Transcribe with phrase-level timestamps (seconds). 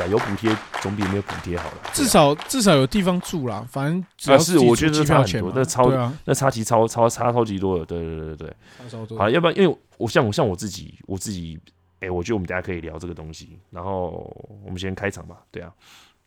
[0.00, 1.76] 塞，有补贴总比没有补贴好了。
[1.92, 8.56] 至少至少有地方住啦，反正只要啊是我觉得差很多那超啊，那差其超超差超级多的，对对对对对。
[8.78, 11.58] 差超多好，要不然因为我像我像我自己，我自己，
[12.00, 15.70] 哎、我觉得我们大家可以聊这个东西，然后我们先开场吧，对啊。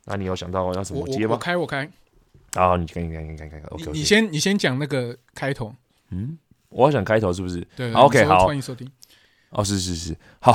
[0.06, 1.34] 那你有想到要什么接吗？
[1.34, 1.90] 我开我开，
[2.56, 5.74] 好，你看，你看，你看，你看，OK，你你先你先讲那个开头，
[6.12, 6.38] 嗯，
[6.70, 7.66] 我要想开头是不是？
[7.76, 8.88] 对好，OK，好欢迎收听。
[9.54, 10.52] 哦，是是是，好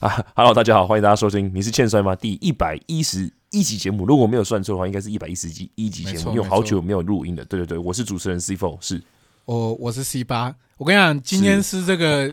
[0.00, 1.50] 啊，Hello，大家好，欢迎大家收听。
[1.52, 2.14] 你是欠摔吗？
[2.14, 7.44] 第一百一十一集节目，如果我没有算错的话，应该是一百一十集一集节目，因为好久没有录音了。
[7.46, 9.02] 对对对，我是主持人 C Four，是
[9.46, 12.32] 我我是 C 八，我跟你讲，今天是这个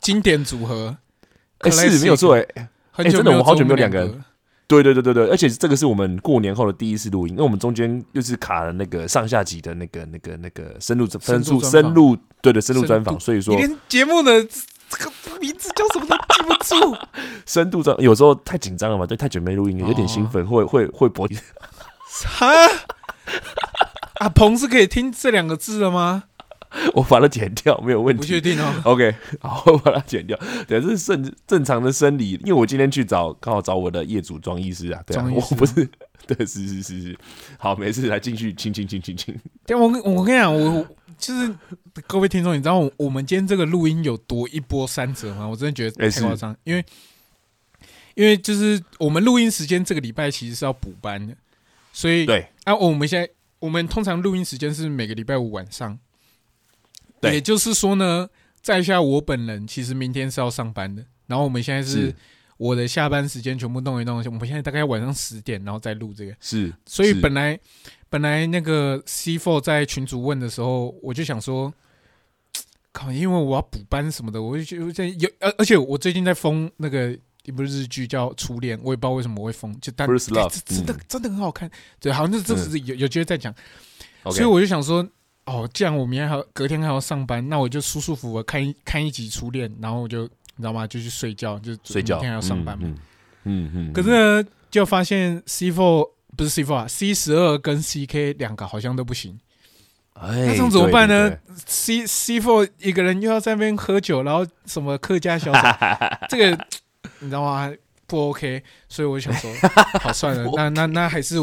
[0.00, 0.96] 经典组合，
[1.58, 4.24] 哎、是没有错哎、很久真的我们好久没有两两个人
[4.66, 14.44] 对对对对对，而且这个是我们过年后的第一次录音，因为我们中间又是卡了那个上下集的那个那个那个深入深入深入对的深入专访，所以说连节目的
[14.88, 16.96] 这个名字叫什么都记不住。
[17.46, 21.28] 深度专有时候太紧张了嘛，对，太久没录音了，有点兴奋，会会会脖
[22.38, 22.46] 哈，
[24.20, 26.24] 阿鹏是可以听这两个字的吗？
[26.94, 28.40] 我把它剪掉没有问题不确。
[28.40, 28.74] 定哦。
[28.84, 30.38] OK，好，我把它剪掉。
[30.66, 35.88] 对，这是正正常的生理，因为我今天去找刚好找我的业主庄医师啊，对啊，我不是，
[36.26, 37.18] 对，是是是是，
[37.58, 39.34] 好，没事，来进去，亲亲亲亲亲，
[39.66, 41.54] 对，我跟我跟你讲，我我就是
[42.06, 45.46] 各位听众，你知道我我们今天这个录音有多一波三折吗？
[45.46, 46.84] 我真的觉得太夸张，因为
[48.14, 51.36] 因为就是我们录音时间这个礼拜其实是要补班的，
[51.92, 52.48] 所以对。
[52.64, 55.98] 啊，我们现在我们通常录音时间是每个礼拜五晚上，
[57.20, 57.34] 对。
[57.34, 58.28] 也就是说呢，
[58.60, 62.14] 在下我本人其实明天是要上班的，然后我们现在是是
[62.56, 67.58] 我的下班时间全部弄一弄，我们现在大概晚上十点，然后再录这个，是，所以本来
[68.08, 71.72] 本来那个 C Four 在群主问的时候，我就想说，
[72.92, 80.18] 靠，因为我要补班什么的，我就觉得有，而而且我最近在封那个一部日剧叫《初恋》，我也不知道为什么我会封，就但哎
[80.64, 83.54] 真的、嗯真的很好看，对，好像这这是有有机会再讲。
[84.30, 85.06] 所以我就想说。
[85.48, 90.86] 哦，既然我明天还要隔天还要上班，那我就舒舒服服地看一看一集《初恋》，然后我就你知道吗？
[90.86, 92.88] 就去睡觉，就睡觉明天还要上班嘛。
[92.88, 92.98] 嗯
[93.44, 99.38] 嗯嗯，可是呢，就发现 C four 不是 C four 啊，C 十二跟 CK 两个好像都不行。
[100.14, 105.96] 哎，那这样怎么办呢 C C four 一个人又要在那边喝酒，然后什么客家小炒，
[106.28, 106.66] 这个
[107.20, 107.72] 你知道吗？
[108.06, 109.52] 不 OK，所以我就想说，
[110.00, 111.36] 好算了，那那那还是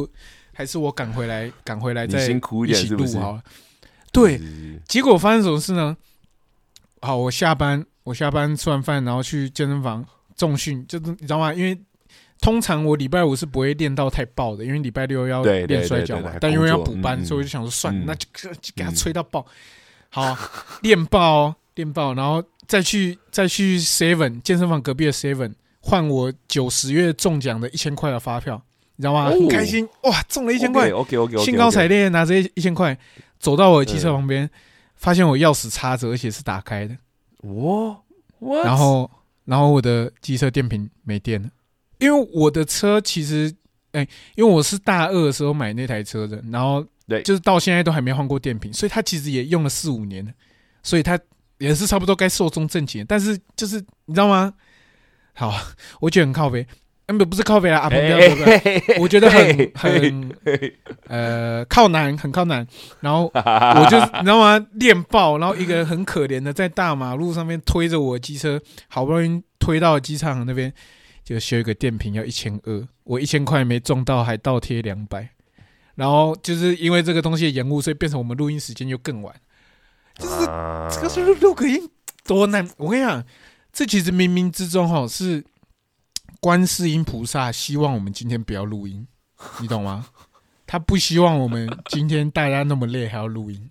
[0.53, 2.87] 还是我赶回来，赶回来再辛苦一一起？
[2.89, 3.43] 录好了。
[4.11, 4.39] 对，
[4.87, 5.95] 结果发生什么事呢？
[7.01, 10.05] 好，我下班，我下班吃完饭，然后去健身房
[10.35, 11.53] 重训，就是你知道吗？
[11.53, 11.79] 因为
[12.41, 16.19] 通常我礼拜五是不会练到太爆的，因为礼拜六要练摔跤。
[16.19, 19.45] 嘛但因为要补班，嗯所以我就想说，算了，嗯那就就给他嗯吹到爆。
[20.09, 20.37] 好，
[20.81, 28.61] 练爆哦，练爆，然后再去再去 Seven 健身房隔壁的 Seven 换我九十月中奖的一千块的发票，
[28.97, 29.29] 你知道吗？
[29.29, 32.97] 哦很开心哇，中了一千块，OK OK OK，兴高采烈地拿着一一千块
[33.39, 34.49] 走到我的机车旁边，
[34.97, 36.95] 发现我钥匙插着，而且是打开的。
[37.43, 38.05] 我
[38.39, 39.09] 我，然后，
[39.45, 41.49] 然后我的机车电瓶没电了，
[41.99, 43.53] 因为我的车其实，
[43.91, 47.21] 哎、因为我是大二的时候买那台车的，然后对。
[47.23, 50.31] 就是到现在都还没换过电瓶，所以它其实也用了四五年了，
[50.81, 51.19] 所以它
[51.57, 53.05] 也是差不多该寿终正寝。
[53.05, 54.53] 但是就是你知道吗？
[55.33, 55.53] 好，
[55.99, 56.65] 我觉得很靠背，
[57.13, 60.31] 嗯，不不是靠北啊，阿鹏不要说不要哎我觉得很很
[61.07, 62.65] 呃靠南，很靠南。
[63.01, 64.67] 然后 我就你知道吗？
[64.73, 70.71] 练爆，然后一个人很可怜的在大马路上面推着我的机车，好不容易推到机场那边，
[71.23, 75.29] 就修一个电瓶要一千二，我一千块没中到，还倒贴两百。
[75.95, 79.33] 然后就是因为这个东西的延误，所以变成我们录音时间又更晚。
[80.17, 81.89] 就是啊这个是录录个音
[82.25, 83.23] 多难，我跟你讲，
[83.71, 85.43] 这其实冥冥之中哈是
[86.43, 89.07] 观世音菩萨希望我们今天不要录音，
[89.61, 90.07] 你懂吗？
[90.67, 93.69] 他不希望我们今天大家那么累还要录音。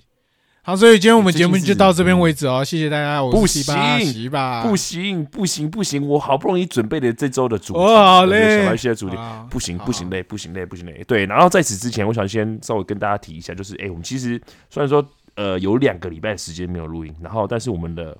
[0.63, 11.05] 好，所以今天我们节目就到这边为止哦，谢谢大家，我不是西巴行吧，不行不行不行，我好不容易准备的这周的主题，哦好累小白蟹的主题，啊不行不行累不行累不行累。
[11.07, 14.41] 对，然后在此之前，我想先稍微跟大家提一下，就是哎、我们其实
[14.71, 18.17] 虽然说呃有两个礼拜的时间没有录音，然后但是我们的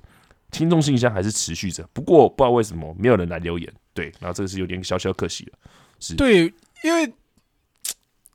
[0.53, 5.51] 听众信箱还是持续着，不过不知道为什么没有人来留言，对，然后这个是有点小小可惜了。
[5.99, 6.53] 是对，
[6.83, 7.05] 因为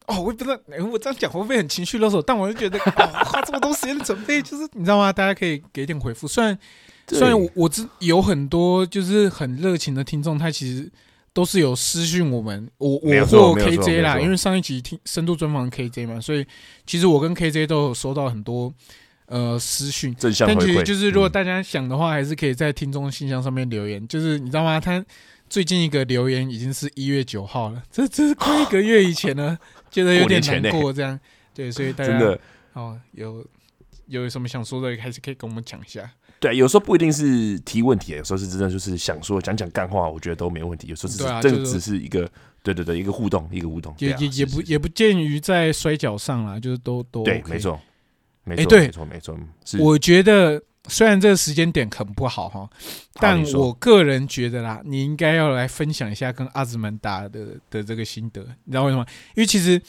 [0.06, 2.20] 哦，我也不知道，哎我这样讲会不会很情绪勒索？
[2.20, 5.12] 但我就觉得，哦， 花这么多时间准备，就是你知道吗？
[5.12, 6.26] 大家可以给点回复。
[6.26, 6.58] 虽然
[7.06, 10.90] 虽然我我知有很多就是很热情的听众，他其实
[11.34, 16.46] 都是有私讯我们，我我或 KJ 啦，因为上一集听深度专访 KJ 嘛，所以
[16.86, 18.72] 其实我跟 KJ 都有收到很多
[19.28, 20.12] 呃私讯。
[20.14, 24.06] 但正向回馈其实就是，如果嗯大家想的话，还是可以在听众信箱上面留言。
[24.08, 24.78] 就是你知道吗？
[24.80, 25.04] 他
[25.48, 29.58] 最近一个留言已经是一月九号了，这这是快一个月以前了，
[29.90, 30.92] 觉得有点难过。
[30.92, 31.18] 这样，
[31.54, 32.40] 对，所以大家真的，
[32.74, 33.46] 哦，有
[34.06, 36.10] 有什么想说的，还是可以跟我们讲一下。
[36.40, 40.86] 对，有时候不一定是提问题，有时候是真的就是想说讲讲干话，我觉得都没问题。
[40.86, 42.30] 有时候只是这个只是一个，
[42.62, 47.58] 对对对，一个互动，一个互动，也也也不也不见于在摔跤上啦，就是都都对没。
[47.58, 47.80] 错，
[48.48, 49.38] 没错，哎对没错，没错，
[49.78, 52.68] 我觉得虽然这个时间点很不好哈，
[53.14, 58.40] 但我个人觉得啦，你应该要来分享一下跟阿兹曼打的的这个心得。
[58.64, 59.04] 你知道为什么？
[59.34, 59.80] 因为其实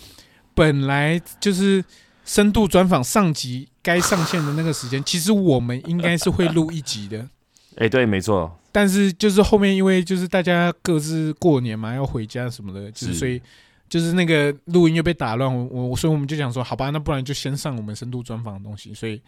[0.53, 1.83] 本来就是
[2.25, 7.27] 深度专访上集该上线的那个时间，其实我们应该是会录一集的。
[7.77, 13.41] 哎，对，没错，但是就是后面因为就是大家各自过年嘛，要回家什么的，就是是所以
[13.89, 18.94] 就是那个录音又被打乱，我我所以我们就想说，好吧，那不然就先上我们深度专访的东西。
[18.94, 19.21] 所以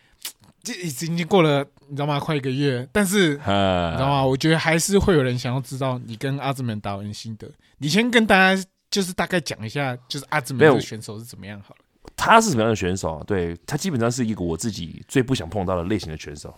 [0.62, 2.20] 这已经已经过了，你知道吗？
[2.20, 4.24] 快一个月，但是你知道，吗？
[4.24, 7.50] 我觉得还是会有人想要知道你跟阿兹门打完的心得。
[7.78, 11.80] 你先跟大家就是大概讲一下，就是阿兹门没有这个选手是怎么样好了。
[12.16, 13.24] 他是什么样的选手啊？
[13.26, 16.54] 对他基本上是一个我自己最不想碰到的类型的选手。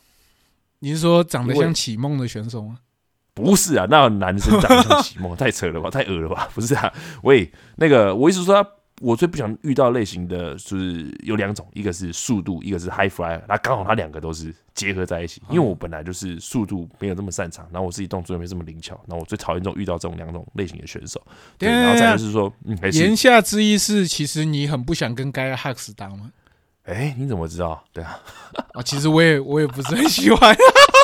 [0.81, 2.79] 你是说长得像启梦的选手吗？
[3.35, 6.49] 不是啊，那男生长得像启梦， 太扯了吧，太恶了吧？
[6.55, 6.93] 不是啊，
[7.23, 8.71] 喂，那个我意思说他，
[9.01, 15.43] 我最不想遇到类型的就是有两种，一个是速度，一个是 high fly，那刚好他两个都是结合在一起。
[15.51, 21.21] 因为我本来就是速度没有这么擅长，然后我自己动作也没这么灵巧，然后我最讨厌这种遇到这种两种类型的选手。
[21.59, 26.31] 然后再就是说，嗯，还是言下之意是，其实你很不想跟盖亚哈克斯打吗？
[26.85, 27.83] 哎，你怎么知道？
[27.93, 28.21] 对啊，
[28.75, 30.55] 啊， 其实我也我也不是很喜欢，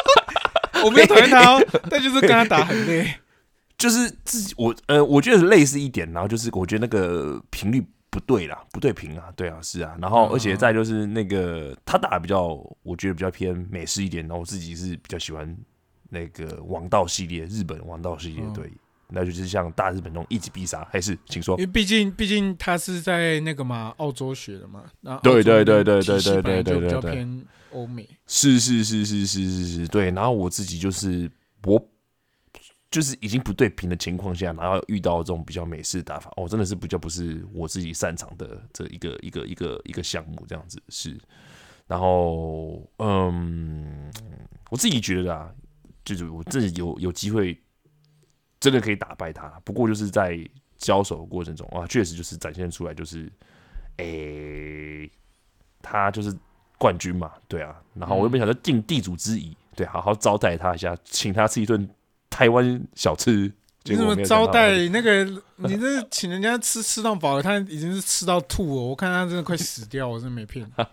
[0.84, 3.14] 我没有讨厌他哦，但就是跟他打很累。
[3.78, 12.42] 就是自己我呃，我觉得类似一点，然后就是我觉得那个频率不对啦，不对频啊，对啊，是啊，然后嗯而且再就是那个他打得比较，
[12.82, 15.56] 我觉得比较偏美式一点，然后我自己是比较喜欢
[16.10, 18.52] 那个王道系列，日本王道系列，嗯。
[18.52, 18.70] 对，
[19.12, 28.08] 那就是像大日本那种一击必杀，还是请说因为毕竟毕竟他是在那个嘛澳洲学的嘛，然后对对对对对对本来就比较对对对偏欧美。
[28.26, 31.30] 是是是是是是是，对，然后我自己就是
[31.64, 31.84] 我。
[32.90, 41.16] 就是已经不对平的情况下，然后遇到这种比较美式的打法，哦，真的是比较不是我自己擅长的这一个一个一个一个项目这样子是。
[41.86, 44.10] 然后，嗯，
[44.70, 45.48] 我自己觉得啊，
[46.04, 47.56] 就是我自己有有机会
[48.60, 50.38] 真的可以打败他，不过就是在
[50.76, 53.30] 交手的过程中啊，确实就是展现出来就是，
[53.96, 55.10] 诶、
[55.82, 56.32] 他就是
[56.78, 57.74] 冠军嘛，对啊。
[57.94, 61.88] 然后我原本想说尽地主之谊，对，好好招待他一下，请他吃一顿
[62.28, 63.52] 台湾小吃。
[63.84, 65.24] 你怎么招待那个？
[65.56, 68.82] 你这请人家吃吃到饱，他已经是吃到吐了。
[68.82, 70.84] 我看他真的快死掉，我真的没骗你。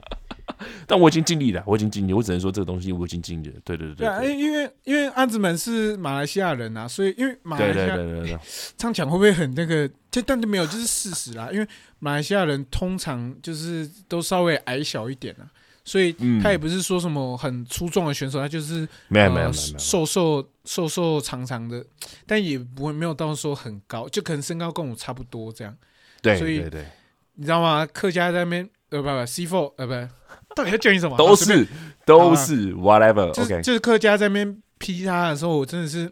[0.87, 3.55] 但我已经尽力了，我已经尽力，我只能说这个东西我已经尽力了。
[3.63, 8.39] 对对对对啊，因为因为安子们是马来西亚人啊，所以因为马来对西亚对对对对，
[8.77, 9.89] 这样讲会不会很那个？
[10.09, 11.49] 就但是没有，就是事实啦。
[11.51, 11.67] 因为
[11.99, 15.45] 马来西亚人通常就是都稍微矮小一点啊，
[15.83, 21.85] 所以嗯他也不是说什么很粗壮的选手，他就是没有没有呃没有没有，瘦瘦瘦瘦长长的，
[22.25, 25.75] 但也不会没有到说很高，就可能身高跟我差不多这样。
[26.21, 26.85] 对所以对对，
[27.35, 27.85] 你知道吗？
[27.85, 29.93] 客家在那边呃不不 C four 呃不，
[30.57, 31.15] 到底要叫你什么？
[31.17, 31.67] 都是
[32.05, 36.11] 都是 whatever 就是 OK，就是客家在那边批他的时候，我真的是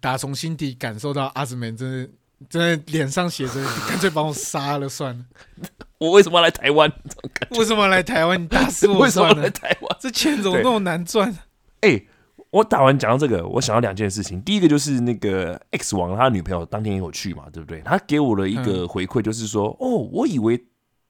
[0.00, 2.10] 打从心底感受到阿兹梅真的
[2.48, 3.54] 真的脸上写着
[3.88, 5.24] “干脆把我杀了算了
[5.98, 6.90] 我为什么要来台湾？”。
[7.58, 8.40] 为什么要来台湾？
[8.42, 9.28] 你打死我为什么。
[9.28, 9.96] 要来台湾？
[9.98, 11.34] 这钱怎么对那么难赚？
[11.80, 12.02] 哎、
[12.50, 14.42] 我打完讲到这个，我想到两件事情。
[14.42, 17.80] 第一个就是那个 X 王他女朋友当天也有去嘛，对不对？
[17.80, 20.62] 他给我了一个回馈，就是说，哦，我以为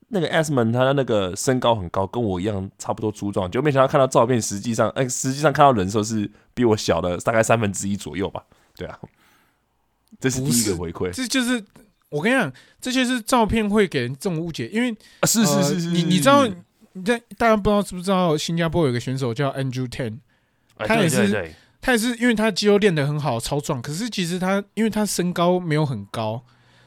[0.08, 8.44] 那个 S 们他的那个身高很高，跟我一样差不多粗壮，就没想到看到照片，实际上，哎、实际上看到人的时候是比我小的大概三分之一左右吧。
[8.76, 8.98] 对啊，
[10.20, 11.10] 这是第一个回馈。
[11.10, 11.64] 这就是
[12.08, 16.46] 我跟你讲，这就是照片会给人这种误解，因为啊，是是呃是是，你你知道
[16.92, 20.18] 你在大家不知道知不知道新加坡有一个选手叫 Andrew Tan，
[20.76, 23.82] 哎他也是他也是因为他肌肉练得很好，超壮。
[23.82, 26.44] 可是其实他因为他身高没有很高，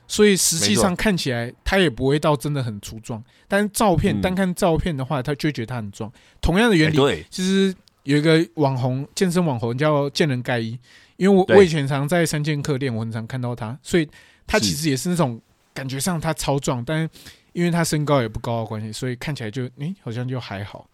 [0.09, 3.23] 所以实际上看起来他也不会到真的很粗壮。
[3.47, 6.11] 但是照片、嗯单看照片的话，他就觉得他很壮。
[6.41, 7.73] 同样的原理，哎对，其实
[8.03, 10.77] 有一个网红健身网红叫健人盖伊，
[11.15, 14.09] 因为我我以前常在三剑客练，我很常看到他，所以
[14.47, 15.39] 他其实也是那种
[15.73, 17.09] 感觉上他超壮，但是
[17.53, 20.89] 因为他身高也不高的关系，所以看起来就诶、好像就还好。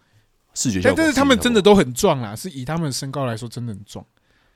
[0.54, 4.06] 视觉效果，但但是他们真的都都很壮啦，是以他们的身高来说真的很壮。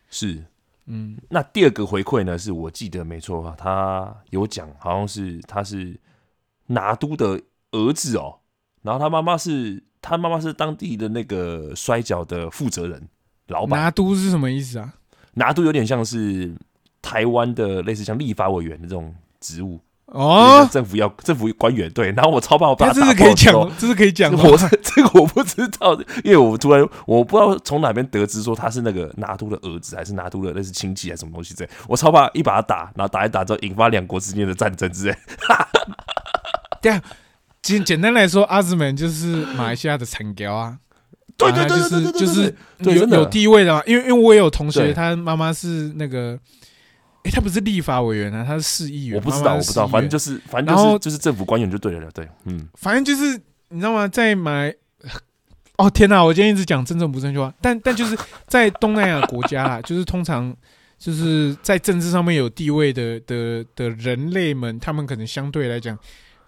[0.09, 0.43] 是
[0.91, 5.95] 嗯，那第二个回馈呢，是我记得没错，他有讲，好像是他是
[6.65, 7.39] 拿督的
[7.71, 8.39] 儿子哦，
[8.81, 13.07] 然后他妈妈是他妈妈是当地的那个摔跤的负责人
[13.47, 14.95] 老板，拿督是什么意思啊？
[15.35, 16.53] 拿督有点像是
[17.03, 19.79] 台湾的类似像立法委员的这种职务，
[20.11, 24.39] 哦，政府要政府官员对，然后我超怕我把他打是可以讲这是可以讲吗。
[24.43, 35.15] 我 这个我不知道，因为我突然我不知道从哪边得知说他是那个拿督的儿子，还是拿督的那是亲戚还是什么东西之类，我超怕一把他打，然后打一打之后引发两国之间的战争之类。
[36.81, 37.01] 对啊，
[37.61, 40.77] 简简单来说，阿兹门就是马来西亚的产雕啊。
[41.37, 43.81] 对对啊对对对对对，就是对有有地位的嘛。
[43.85, 46.37] 因为因为我也有同学，他妈妈是那个，
[47.29, 49.15] 诶，他不是立法委员啊，他是市议员。
[49.15, 54.07] 我不知道，我不知道，反正就是反正就是就是政府官员就对了，对，嗯，反正就是你知道吗？
[54.07, 54.73] 在马来，
[55.77, 56.23] 哦天哪！
[56.23, 58.17] 我今天一直讲真正不正确话，但但就是
[58.47, 60.55] 在东南亚国家啊，就是通常
[60.97, 65.97] 就是在政治上面有地位的的的人类们，他们可能相对来讲，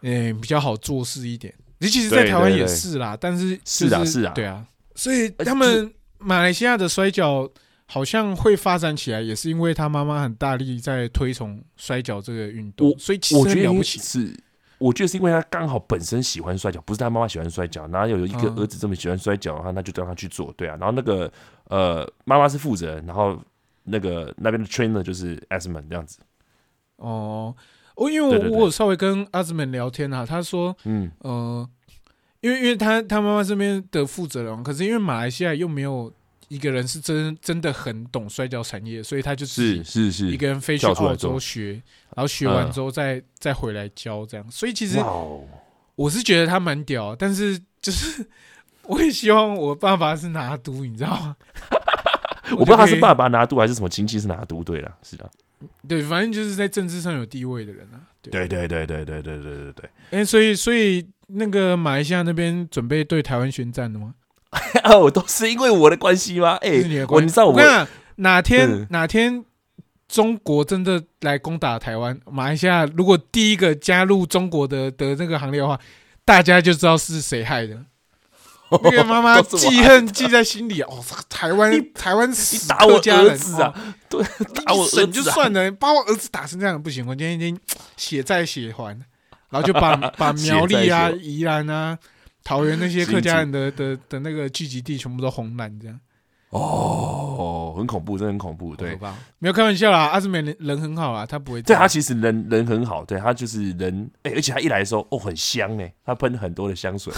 [0.02, 1.54] 嗯、比较好做事一点。
[1.80, 4.64] 其实，在台湾也是啦，但是、就是啊是啊对啊，
[4.96, 7.50] 所以呃他们马来西亚的摔跤
[7.94, 14.00] 好像会发展起来，也是因为他妈妈很大力在推崇摔跤这个运动，我所以其我觉得因为实很了不起。
[14.00, 14.44] 是，
[14.78, 18.56] 我觉得是因为他刚好本身喜欢摔跤，不是他妈妈喜欢摔跤，然后有一个嗯。
[18.60, 21.30] 儿子这么喜欢摔跤，然后那就让他去做，对啊，然后那个
[21.66, 23.38] 呃妈妈是负责人，然后
[23.84, 26.20] 那个那边的 trainer 就是 Asman 这样子，
[26.96, 27.54] 哦，
[27.96, 31.70] 我因为我我有稍微跟阿兹们聊天啊，他说，嗯，呃，
[32.40, 36.14] 因为因为他他妈妈这边的负责人，可是因为马来西亚又没有
[36.52, 41.82] 一个人是真真的很懂摔跤产业，所以他就自是己是是，一个人飞去澳洲学，
[42.14, 44.46] 然后学完嗯之后再、再回来教这样。
[44.52, 45.00] 所以其实
[45.96, 48.28] 我是觉得他蛮屌，但是就是
[48.84, 51.38] 我也希望我爸爸是拿督，你知道吗？
[52.52, 53.14] 我不知道他是爸。
[53.14, 55.32] 爸爸拿督还是什么亲戚是拿督，对了，是的，
[55.88, 58.04] 对，反正就是在政治上有地位的人啊。
[58.22, 64.14] 对，对对对对对对对对对，哎、所以所以那个马来西亚那边准备对台湾宣战了吗？
[64.84, 66.58] 啊，我都是因为我的关系吗？
[66.62, 67.26] 哎、是你的我关系。
[67.26, 68.88] 你知道我我跟你讲，哪天嗯。
[68.90, 69.44] 哪天
[70.08, 75.80] 中国真的来攻打台湾，马来西亚如果第一个加入中国的的那个行列的话，
[76.26, 77.78] 大家就知道是谁害的。
[78.84, 83.74] 那个妈妈记恨记在心里哦，台湾台湾死打我家儿子啊？
[83.76, 83.94] 哦。
[84.08, 84.24] 对，
[84.64, 87.60] 打我儿子就算了，把我儿子打成这样不行，我今天已经
[87.98, 88.98] 血债血还，
[89.50, 91.98] 然后就把把苗栗啊、宜兰啊、
[92.44, 96.00] 桃园那些客家人的的的那个聚集地全部都红蓝，这样
[96.50, 99.00] 哦，很恐怖，真的很恐怖，对。
[99.40, 101.76] 没有开玩笑啦，阿兹美人人很好啊，他不会这对。
[101.78, 107.14] 他其实人人很好，对他就是人，哎、而且他一来的时候，哦，很香哎，他喷很多的香水，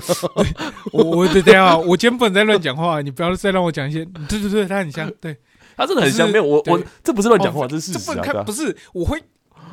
[0.92, 4.02] 我我等一下啊，我今天不能再乱讲话，你不要再让我讲一些。
[4.28, 5.36] 对对对，他很香，对，
[5.76, 6.26] 他真的很香。
[6.26, 8.00] 是没有我我对这不是乱讲话，哦这是事实啊。
[8.00, 9.22] 这不能看，对啊不是我会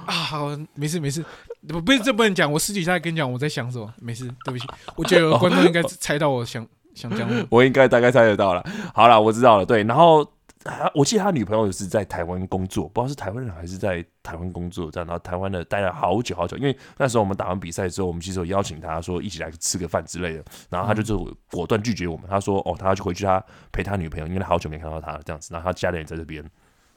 [0.05, 1.23] 啊，好，没事没事，
[1.67, 7.45] 不不是这不能讲，我私底下跟你讲我在想什么，没事，对不起，我觉得观众应该猜到我想想讲什么。
[7.49, 8.63] 我应该大概猜得到了。
[8.93, 9.65] 好了，我知道了。
[9.65, 10.23] 对，然后
[10.63, 15.07] 他我记得他女朋友是在台湾工作，不知道是台湾人还是在台湾工作这样。
[15.07, 22.25] 然后台湾的待了好久好久，因为那时候我们打完比赛之后，我们其实有邀请他说一起来吃个饭之类的，然后他就就果断拒绝我们。
[22.29, 25.53] 他说哦，他要去回去他陪他女朋友，因为他好久没看到他了这样子。
[25.53, 26.43] 然后他家人也在这边。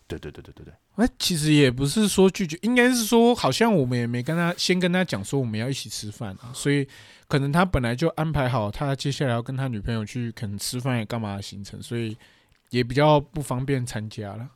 [0.09, 6.89] 对对对对对对，哎，其实也不是说拒绝，应该是说好像我们也没跟他先跟他讲说我们要一起吃饭啊， 所以
[7.29, 12.17] 可能他本来就安排好他接下来要跟他女朋友去可能吃饭也干嘛的行程，所以
[12.71, 14.49] 也比较不方便参加了。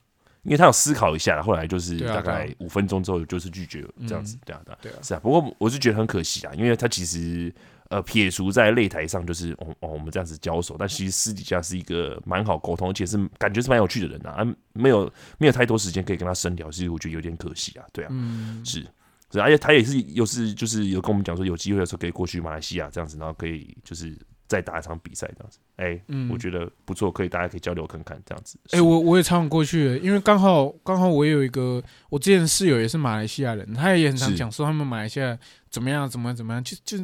[0.45, 4.61] 因为他有思考一下，后来就是大概五分钟之后就是拒绝了这样子对啊。
[4.81, 7.55] 对啊，是啊，不过我是觉得很可惜啊，因为他其实
[7.93, 18.87] 呃撇除在擂台上就是哦哦我们这样子交手，但其实私底下是一个蛮好沟通，而且是感觉是蛮有趣的人啊，啊没有没有太多时间可以跟他深聊，其实我觉得有点可惜啊，对啊，嗯，是。
[19.31, 24.15] 是，而且他也是又是就是有跟我们讲说有机会的时候可以过去马来西亚这样子，然后可以就是
[24.47, 35.39] 再打一场比赛这样子，哎、嗯我觉得不错，可以大家可以交流看看这样子，哎、我我也常常过去，因为刚好刚好我也有一个我之前室友也是马来西亚人，他也很常讲说他们马来西亚
[35.71, 36.99] 怎么样怎么样怎么样，就就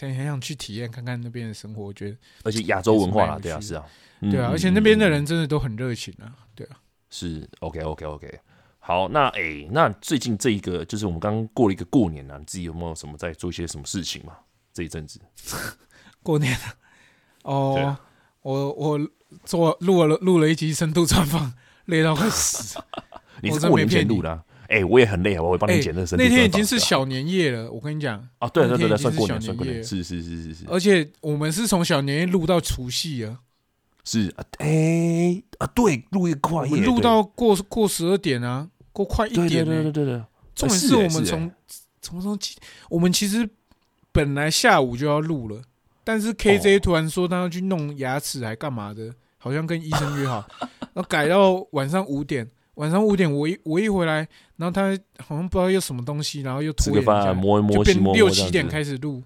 [0.00, 3.84] 很很想去体验看看那边的生活，我觉得而且亚洲文化啦，对啊，是啊，
[4.20, 5.08] 对啊，嗯而且那边的。
[5.10, 6.76] 人真的都很热情啊，对啊，
[7.10, 8.40] 是 OK OK OK，
[8.78, 14.34] 好，那诶、那最近这一个就是我们刚刚过了一个过年啊，你自己有没有什么在做一些什么事情嘛？
[14.72, 15.20] 这一阵子。
[16.22, 16.58] 过年了，
[17.42, 18.00] 对哦啊，
[18.42, 19.10] 我我
[19.44, 21.52] 做录了录了一集深度专访，
[21.86, 22.84] 累到快死，我
[23.42, 30.64] 你是过年前录的、啊，诶、我也很累啊，我会帮哎你剪那个深度那天已经是小年夜了，我跟你讲，啊，对对对对，那天已经是算过年，小年夜算过年，是是是是是。
[30.68, 33.40] 而且我们是从小年夜录到除夕啊，
[34.04, 40.24] 是啊，诶、啊，对，录一个跨夜，录到过过十二点啊，过快一点呢、对对对对对，
[40.54, 41.52] 重点是是我们从
[42.00, 42.54] 从从几，
[42.88, 43.48] 我们其实
[44.12, 45.60] 本来下午就要录了，
[46.04, 50.46] 但是 KJ 哦突然说他要去弄牙齿还干嘛的，好像跟医生约好，
[50.94, 52.48] 然后改到晚上五点。
[52.80, 59.22] 晚上五点我一我一回来，然后他好像不知道有什么东西，然后又拖延一下摸一就摸，西变六七点开始录，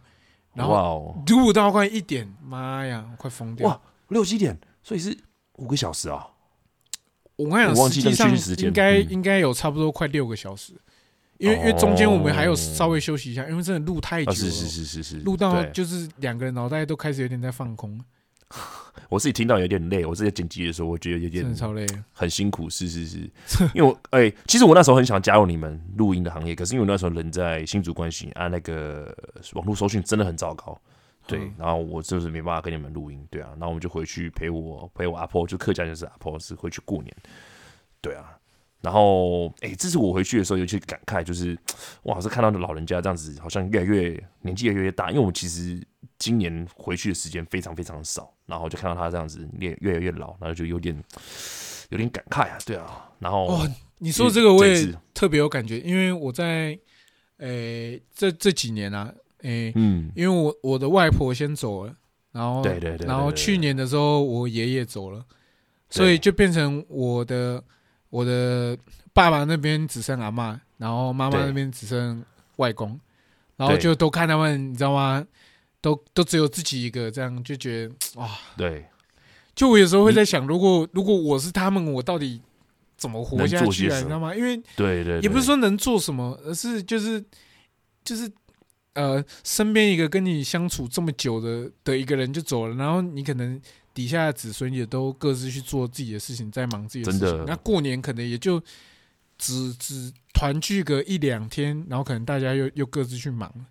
[0.55, 3.69] 然后录到快一点，妈呀，快疯掉！
[3.69, 5.17] 哇六七点，所以是
[5.59, 6.27] 五个小时啊。
[7.37, 9.07] 我跟你讲，实际上应该嗯。
[9.11, 10.73] 应该有差不多快六个小时，
[11.39, 18.01] 因为因为中间我们还有哦稍微休息一下，因为真的录太久啊，了，是是是是是，录到就是两个人脑袋都开始有点在放空，
[19.09, 21.87] 我自己听到有点累，我自己剪辑的时候，我觉得有点超累。
[22.13, 23.19] 很辛苦，是是是，
[23.75, 29.15] 因为我哎、其实我那时候很想加入你们录音的行业，可是因为我那时候人在新竹关系啊，那个
[29.53, 30.81] 网络搜讯真的很糟糕，
[31.27, 37.15] 对，嗯然后我就是没办法跟你们录音，对啊，然后我们就回去陪我陪我阿婆，就客家就是阿婆是回去过年，
[38.01, 38.34] 对啊。
[38.85, 41.59] 然后，哎、这次我回去的时候，尤其感慨，就是
[42.03, 45.09] 哇，是看到老人家这样子，好像越来越年纪越来越大。
[45.09, 45.83] 因为我们其实
[46.19, 50.95] 今年回去的时间非常非常少，然后就看到他这样子越越来越老，然后就有点
[51.89, 53.11] 有点感慨啊，对啊。
[53.19, 56.79] 然后哦，你说这个我也特别有感觉，因为我在
[57.39, 59.13] 诶、这这几年啊，
[59.43, 61.97] 诶、嗯，因为我我的外婆先走了，
[62.33, 65.25] 然后对对对对然后去年的时候我爷爷走了，
[65.91, 67.63] 所以就变成我的
[68.15, 68.79] 我的
[69.13, 72.25] 爸爸那边只剩阿妈，然后妈妈那边只剩
[72.59, 73.01] 外公，
[73.57, 75.27] 然后就都看他们，你知道吗？
[75.81, 78.87] 都都只有自己一个，这样就觉得 哇，对，
[79.57, 82.41] 就我有时候会在想，如果如果我是他们，我到底
[82.97, 83.99] 怎么活下去啊？
[83.99, 84.33] 你知道吗？
[84.33, 87.23] 因为对对，也不是说能做什么，而是就是
[88.05, 88.31] 就是
[88.93, 93.61] 呃，身边一个跟你相处这么久的的一个人就走了，然后你可能
[93.95, 97.21] 底下的子孙也都各自去做自己的事情，在忙自己的事。
[97.21, 98.61] 情那过年可能也就
[99.39, 103.67] 只只团聚个一两天，然后可能大家又又各自去忙了，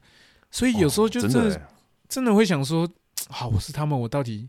[0.50, 1.70] 所以有时候就哦真真的、
[2.08, 2.90] 真的会想说，
[3.28, 4.48] 好，我是他们，我到底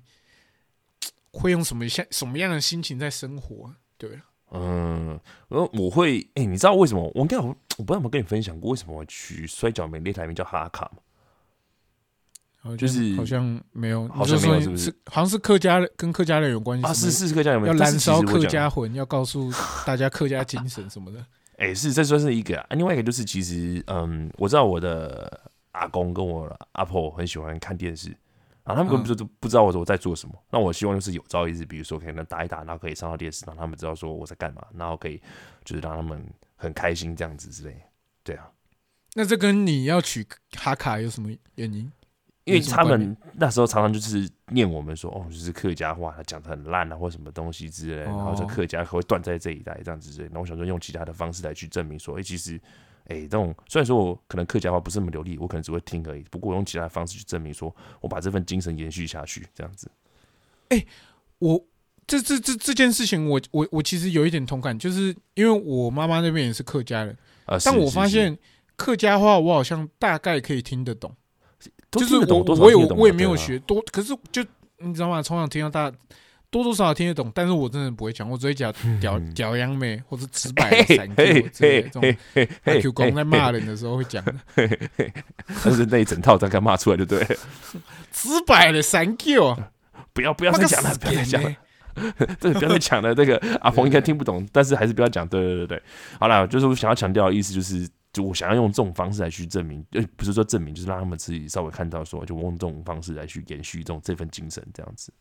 [1.33, 3.77] 会用什么像什么样的心情在生活啊？
[3.99, 7.11] 对啊，嗯，然后我会，哎、你知道为什么？
[7.15, 7.43] 我应该有，
[7.77, 10.99] 我不知道有没有跟你分享过，为什么我取摔跤名那台名叫哈卡吗？
[12.79, 17.75] 就是好像没有，好像没有是不是好像是客家跟客家人有关系啊，是是客家有没有？
[17.75, 19.53] 要燃烧客家魂，要告诉
[19.85, 21.25] 大家客家精神什么的。
[21.57, 28.11] 哎、是这算是一个、啊，另外一个就是其实，嗯，我知道我的阿公跟我阿婆很喜欢看电视，
[28.65, 30.35] 啊，他们根本就都不知道我我在做什么。
[30.51, 35.21] 那我希望就是有朝一日，比如说可能打一打，然后可以上到电视，让他们知道说我在干嘛，然后可以
[35.65, 37.77] 就是让他们很开心这样子之类。
[38.25, 38.51] 对啊，
[39.15, 41.91] 那这跟你要取哈卡有什么原因？
[42.45, 50.27] 因为他们那时候常常就是念我们说，哦，就是客家话，他讲的很烂啊，或什么东西之类的，然后说哦客家会断在这一代这样子之类。
[50.27, 52.61] 然后我想说用其他的方式来去证明说，哎、其实，
[53.07, 59.91] 哎、这种虽然说我可能客家话不是那么流利，我可能只会听而已，不过我用其他的方式去证明说，我把这份精神延续下去，这样子。
[61.39, 61.63] 我
[62.07, 68.37] 这这这这件事情我，我我其实有一点同感，就是因为我妈妈那边也是客家人，呃，但我发现
[68.77, 71.15] 客家话我好像大概可以听得懂，
[71.95, 74.45] 就是我我也我也没有学多，可是就
[74.79, 75.23] 你知道吗？
[75.23, 75.91] 从小听到大，
[76.51, 82.03] 多多少少听得懂，但是我真的不会讲，我只会讲 屌屌样妹或者直白的闪 Q 之类的这种。
[82.35, 84.35] 嘿阿 Q 公在骂人的时候会讲的
[85.65, 87.27] 但是那一整套大概骂出来就对了，
[88.13, 89.57] 直白的三 Q，
[90.13, 91.57] 不要不要再讲了，不要再讲了个
[92.53, 95.27] 不要再讲了，这个阿鹏应该听不懂，但是还是不要讲。
[95.29, 95.83] 对对对对，
[96.19, 105.13] 好了，就是我想要强调的意思，就是就我想要用这种方式来去证明，呃，不是说证明，就是让他们自己稍微看到说，就我用这种方式来去延续这种这份精神，这样子。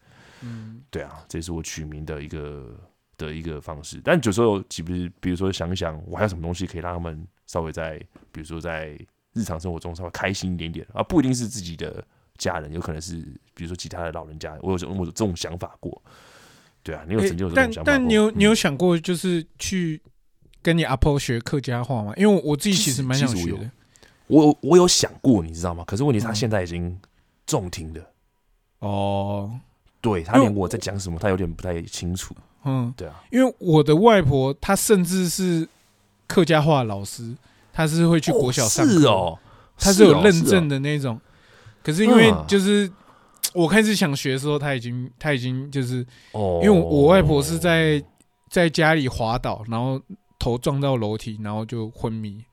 [0.41, 2.79] 嗯，对啊，这是我取名的一个
[3.17, 3.99] 的一个方式。
[4.03, 7.97] 但有时候，岂不是比如说想一想，我还有什么东西可以让他们稍微在，
[8.31, 8.95] 比如说在
[9.33, 12.05] 日常生活中稍微开心一点点啊，不一定是自己的
[12.37, 13.15] 家人，有可能是
[13.55, 15.99] 比如说其他的老人家，我有这种我有这种想法过。
[16.83, 17.97] 对啊，你有诶曾经有这种想法过？
[17.97, 20.01] 但你有你有嗯想过就是去
[20.63, 22.13] 跟你阿婆学客家话吗？
[22.15, 23.69] 因为我自己其实蛮想学的。
[24.27, 25.83] 我有我有想过，你知道吗？
[25.85, 26.97] 可是问题是他嗯现在已经
[27.45, 28.01] 重听的，
[28.79, 29.51] 哦，
[30.01, 32.33] 对他连我在讲什么，他有点不太清楚。
[32.63, 35.67] 嗯，对啊，因为我的外婆她甚至是
[36.25, 37.35] 客家话老师，
[37.73, 39.37] 她是会去国小上课，是哦，
[39.77, 40.79] 她是有哦认证的。
[40.79, 41.19] 那种。
[41.83, 42.89] 可是因为嗯就是
[43.53, 48.01] 我开始想学的时候，她已经她已经就是哦，因为我我外婆是在
[48.49, 50.01] 在家里滑倒，然后
[50.43, 52.43] 头撞到楼梯，然后就昏迷，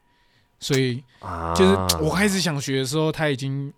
[0.60, 3.72] 所以啊，就是我开始想学的时候，他已经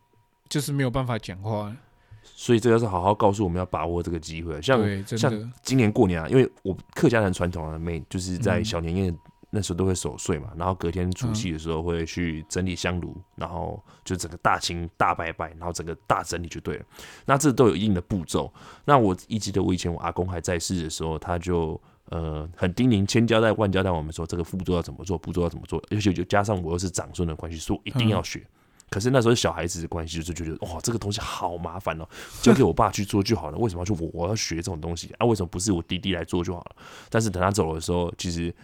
[0.50, 1.76] 就是没有办法讲话了。
[2.22, 4.60] 所以这要是好好告诉我们要把握这个机会。
[4.60, 4.78] 像
[5.16, 9.14] 像，今年过年啊，因为我客家人传统啊，每就是在嗯小年夜
[9.48, 16.84] 那时候都会守岁嘛，然后隔天除夕的时候会去整理香炉，然后就整个大清大拜拜，然后整个大整理就对了。
[17.24, 18.52] 那这都有一定的步骤。
[18.84, 21.80] 那我一记得我以前我阿公还在世的时候，他就
[22.12, 28.46] 呃很叮咛，千交代万交代我们说这个步骤要怎么做，步骤要怎么做，而且就加上我又是长孙的关系，说一定要学。
[28.90, 32.06] 可是那时候小孩子的关系，就是觉得哇，这个东西好麻烦哦，
[32.42, 33.56] 交给我爸去做就好了。
[33.56, 35.24] 为什么要去我我要学这种东西啊？
[35.24, 36.76] 为什么不是我弟弟来做就好了？
[37.08, 38.54] 但是等他走的时候，其实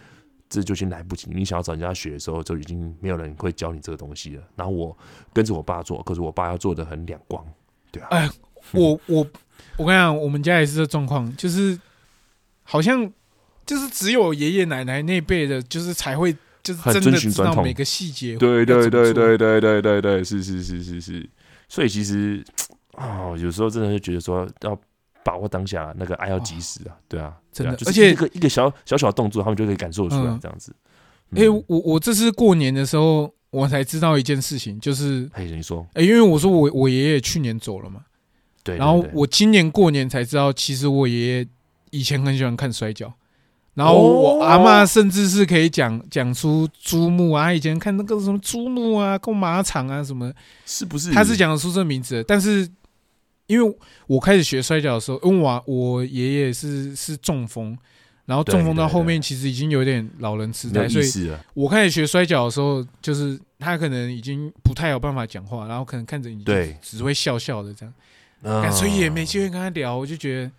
[0.47, 1.27] 这就已经来不及。
[1.33, 4.43] 你想要找人家学的时候，就已经没有人会教你这个东西了。
[4.55, 4.95] 然后我
[5.33, 7.43] 跟着我爸做，可是我爸要做的很两光，
[7.91, 8.09] 对啊。
[8.11, 8.29] 哎，
[8.73, 9.25] 我我
[9.77, 11.79] 我跟你讲，我们家也是这状况，就是
[12.61, 13.11] 好像
[13.69, 16.35] 就是只有爷爷奶奶那辈的，就是才会。
[16.61, 21.27] 就是真的知道每个细节，对对对对对对对对，是是是是是，
[21.69, 22.43] 所以其实
[22.91, 24.77] 啊， 有时候真的是觉得说要
[25.23, 30.75] 把握当下，那个爱要及时啊，对啊，真的，而且一个一个小小小动作，他们就可以感受出来这样子。
[31.31, 38.01] 哎，我我这次过年的时候，我才知道一件事情，就是哎，你说，哎，因为我说我我爷爷去年走了嘛，
[38.63, 41.47] 对，然后我今年过年才知道，其实我爷爷
[41.91, 43.11] 以前很喜欢看摔跤。
[43.75, 50.29] 然后我阿妈甚至是可以讲讲出珠穆啊，以前看那个什么珠穆啊、购马场啊什么，
[50.65, 51.11] 是不是？
[51.11, 52.67] 他是讲得出这名字，但是
[53.47, 57.77] 因为我开始学摔跤的时候，因为我我爷爷是是中风，
[58.25, 66.75] 然后中风到后面其实已经有点老人痴呆，所以我开始学摔跤的时候，就是他可能已经不太有办法讲话，然后可能看着你对。
[66.81, 67.85] 只会笑笑的这
[68.43, 70.51] 样，所以也没机会跟他聊，我就觉得。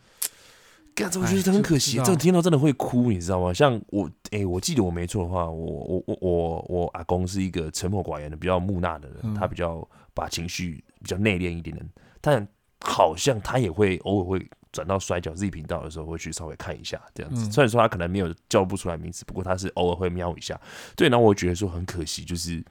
[1.09, 3.55] 这我觉得很可惜，这听到真的会哭，你知道吗？
[3.55, 11.85] 像我，哎，我记得我没错的话，我我我我我阿公是一个沉默寡言的、比较木讷的人，他比较把情绪比较内敛一点的，
[12.21, 12.47] 但
[12.81, 17.51] 好像他也会偶尔会转到摔跤 Z 频道的时候，会去稍微看一下这样子。
[17.51, 20.61] 虽然说他可能没有叫不出来名字，不过他是偶尔会瞄一下。
[20.97, 22.65] 对，然后我觉得说很可惜，就是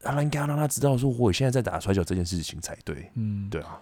[0.00, 3.10] 他应该让他知道说我现在在打摔跤这件事情才对。
[3.14, 3.80] 嗯，对啊，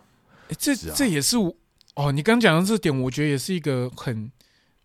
[0.58, 1.54] 这这也是我。
[2.00, 4.32] 哦，你刚讲的这点，我觉得也是一个很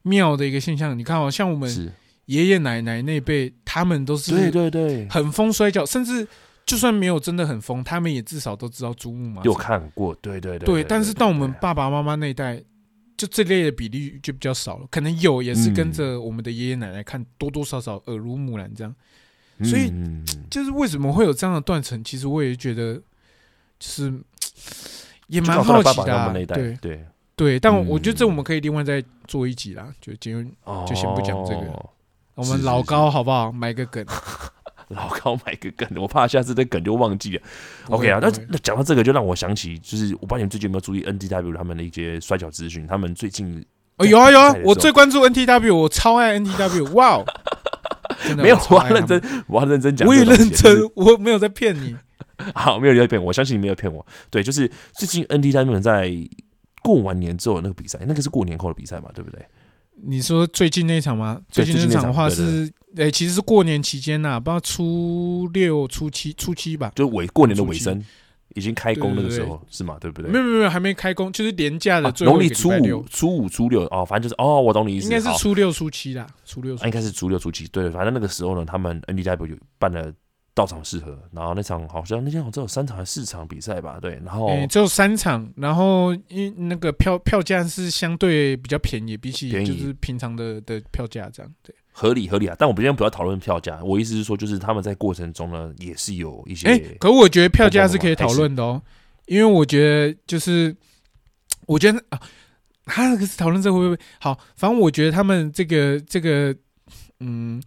[0.02, 0.98] 妙的一个现象。
[1.00, 1.94] 你看，好像我们
[2.26, 6.28] 爷爷奶奶那辈，他们都是对对对，很疯摔跤，甚至
[6.66, 9.42] 就算没有真的很疯，他们也至少都知道珠穆嘛。
[9.46, 10.66] 有看过，对对对。
[10.66, 12.62] 对，但是到我们爸爸妈妈那一代，
[13.16, 14.88] 就这类的比例就比较少了。
[14.92, 18.94] 可能有，也是跟着我们的爷爷奶奶看，多多少少耳濡目染这样。
[19.64, 19.90] 所以，
[20.50, 22.04] 就是为什么会有这样的断层？
[22.04, 22.96] 其实我也觉得，
[23.80, 24.14] 就是。
[25.28, 30.52] 也蛮好奇的，对对对，但我觉得这我们可以另外再做一集啦，就今天
[30.88, 31.90] 就先不讲这个，
[32.36, 33.52] 我们老高好不好？
[33.52, 34.06] 买个梗，
[34.90, 37.42] 老高买个梗，我怕下次这梗就忘记了。
[37.90, 43.66] OK 啊，那那讲到这个，就让我想起，就是我不知道你们最近有没有注意 NTW 他们的一些摔跤资讯，他们最近
[43.98, 47.24] 哦有啊有啊，我最关注 NTW，我超爱 NTW，哇，
[48.38, 51.96] 没有我认真，我要认真讲，我也认真，我没有在骗你。
[52.54, 54.06] 好，没有在骗我，我相信你没有骗我。
[54.30, 56.12] 对，就是最近 N 他们在
[56.84, 59.44] 过完年之后那个比赛，那个是过年后的比赛嘛，对不对？
[60.04, 61.42] 你说最近那场吗？
[61.50, 68.04] 最近那场的话是，诶，其实是过年期间呐，不知道初六、初七、初七吧，就尾过年的尾声，
[68.56, 69.98] 已经开工那个时候是吗？
[70.02, 70.30] 对不对？
[70.30, 80.14] 没有没有，还没开工，就是年假的最农历初五、初五、初六哦，反正就是哦，我懂你意思，应该是初六、初七啦，初六应该是初六、初七，对，反正那个时候呢，他们 N D W 办了。
[80.56, 84.00] 到场适合，然后那场好像那天好像只有三场还是四场比赛吧？
[84.02, 92.56] 对，然后只有三场，然后因那个票票价是相对比较便宜，比起就是平常的的票价这样，对，合理合理啊。
[92.58, 96.70] 但我们今天不要讨论票价，我意思是说，就是他们在过程中呢也是有一些。
[96.70, 98.82] 哎，可我觉得票价是可以讨论的哦，
[99.26, 100.74] 因为我觉得就是
[101.66, 102.22] 我觉得啊，
[102.86, 104.40] 他那个是讨论这会不会好？
[104.56, 106.56] 反正我觉得他们这个这个
[107.20, 107.62] 嗯。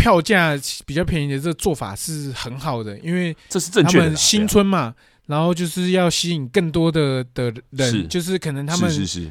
[0.00, 4.16] 票价比较便宜的这个做法是很好的，因为这是正确的。
[4.16, 4.94] 新村嘛，
[5.26, 9.30] 然后就是要吸引更多的的人，就是可能他们是是，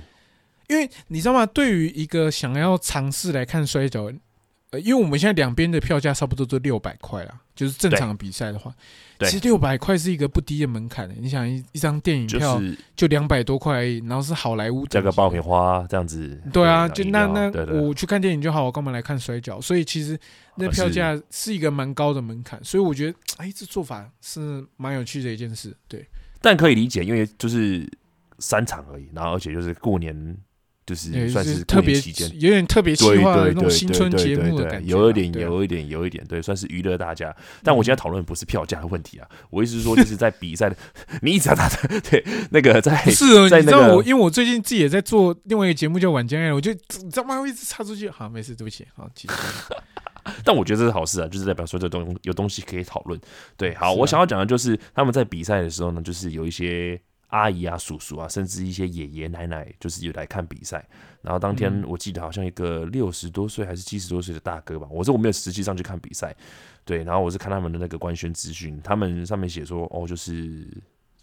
[0.67, 1.45] 因为你知道吗？
[1.47, 4.12] 对于一个想要尝试来看摔跤，
[4.71, 8.73] 呃，因为我们现在两边的票价差不多都六百块啦，就是正常比赛的话。
[9.21, 12.62] 其实六百块是一个不低的门槛的，你想一一张电影票
[12.95, 16.41] 就两百多块，然后是好莱坞加个爆米花这样子。
[16.53, 17.51] 对啊，就那那
[17.82, 19.60] 我去看电影就好，我干嘛来看摔跤？
[19.60, 20.17] 所以其实
[20.55, 25.75] 那票价是一个蛮高的门槛，所以我觉得哎，这做法是蛮有趣的一件事。
[25.88, 26.08] 对，
[26.41, 27.86] 但可以理解，因为就是
[28.38, 30.38] 三场而已，然后而且就是过年。
[30.89, 32.28] 就是算就是特别期间。
[32.39, 37.36] 有点特别企对划的对对那种新春对节对对目的感觉啊，有一点，有一点，有一点，对，算是娱乐大家。
[37.63, 40.75] 但我现在讨论的不是票价的问题啊，我意思是说，就是在比赛的，
[41.21, 47.39] 你一直要打的，对，那个在不是哦，在那个你知道我，因为我最近自己也在做另外一个节目叫《晚间爱》，我就你知道吗？
[47.39, 48.10] 会一直插出去。
[48.10, 48.88] 好，没事，对不起。
[48.95, 49.34] 好，继续。
[50.43, 53.19] 但我觉得这是好事啊，就是代表说这东有东西可以讨论。
[53.56, 60.87] 对，好，我想要讲的就是他们在比赛的时候呢，就是有一些阿姨啊、叔叔啊，甚至一些爷爷奶奶，就是有来看比赛。
[61.21, 66.35] 然后当天嗯我记得好像一个六十多岁还是七十多岁的大哥吧，我说我没有实际上去看比赛，
[66.85, 70.67] 对，然后我是看他们的那个官宣资讯，他们上面写说哦，就是。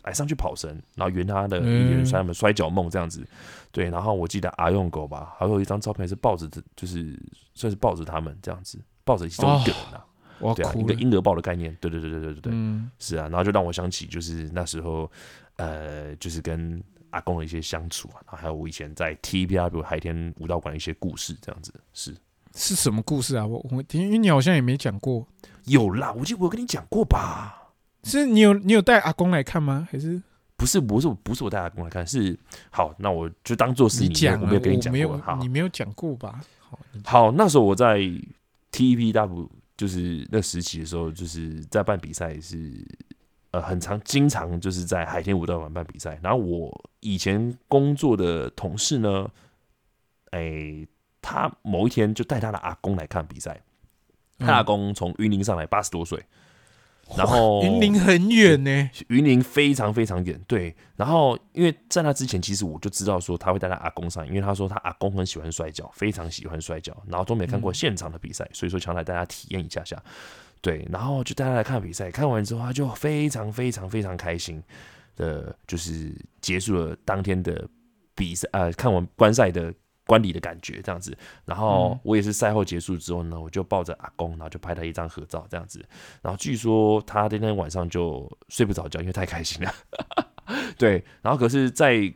[0.02, 3.26] 哎，上去跑绳，然后圆他的嗯一人摔他们摔跤梦这样子，
[3.72, 7.20] 对，然后我记得阿用狗吧，还有一张照片是抱着的，就是
[7.54, 10.72] 算是抱着他们这样子，抱着其中一个人啊，对啊。
[10.76, 15.10] 一个婴儿抱的概念，对对对对对对对，嗯，是啊，然后就让我想起就是那时候，
[15.56, 22.14] 呃，就是跟阿公的一些相处啊，然后还有我以前在 TBR 比如海天舞蹈馆的一些故事，这样子是
[22.54, 23.46] 是什么故事啊？
[23.46, 25.26] 我我听，因为你好像也没讲过。
[25.64, 27.72] 有啦，我记得我有跟你讲过吧？
[28.04, 29.88] 是你有你有带阿公来看吗？
[29.90, 30.20] 还是
[30.56, 32.38] 不是，不是，不是我带阿公来看，是
[32.70, 34.40] 好，那我就当做是你讲？
[34.40, 36.40] 我没有跟你讲过，好，你没有讲过吧？
[36.58, 37.98] 好，好，那时候我在
[38.72, 42.72] TPW 就是那时期的时候，就是在办比赛是。
[43.56, 49.30] 呃，很常经常就是在海天舞蹈馆办比赛，然后我以前工作的同事呢，
[50.32, 50.86] 哎、
[51.22, 53.62] 他某一天就带他的阿公来看比赛，
[54.38, 56.22] 他阿嗯公从云林上来，八十多岁，
[57.16, 58.90] 然后云林很远呢。
[59.08, 60.76] 云林非常非常远，对。
[60.96, 70.02] 然后因为在那之前，其实我就知道说他会带他阿公上，因为他说他阿公很喜欢摔跤，非常喜欢摔跤，然后都没看过现场的比赛，所以说想来大家体验一下下。
[70.66, 74.60] 对，然后就带他来看比赛，看完之后他就非常非常非常开心
[75.14, 77.68] 的，就是结束了当天的
[78.16, 79.72] 比赛，呃，看完观赛的
[80.04, 81.16] 观礼的感觉这样子。
[81.44, 85.80] 然后嗯我也是赛后结束之后呢，我就抱着阿公，然后就拍他一张合照这样子。
[86.20, 89.72] 然后据说他那天晚上就睡不着觉，因为太开心了。
[90.76, 92.12] 对，然后可是在，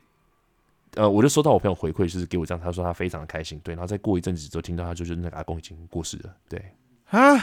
[0.97, 3.61] 呃，我就收到我朋友回馈，就是给我这样，他说他非常的开心。
[3.61, 6.35] 对，然后再过一阵子之后，听到他就是那个阿公已经过世了。
[6.49, 6.61] 对
[7.11, 7.39] 啊，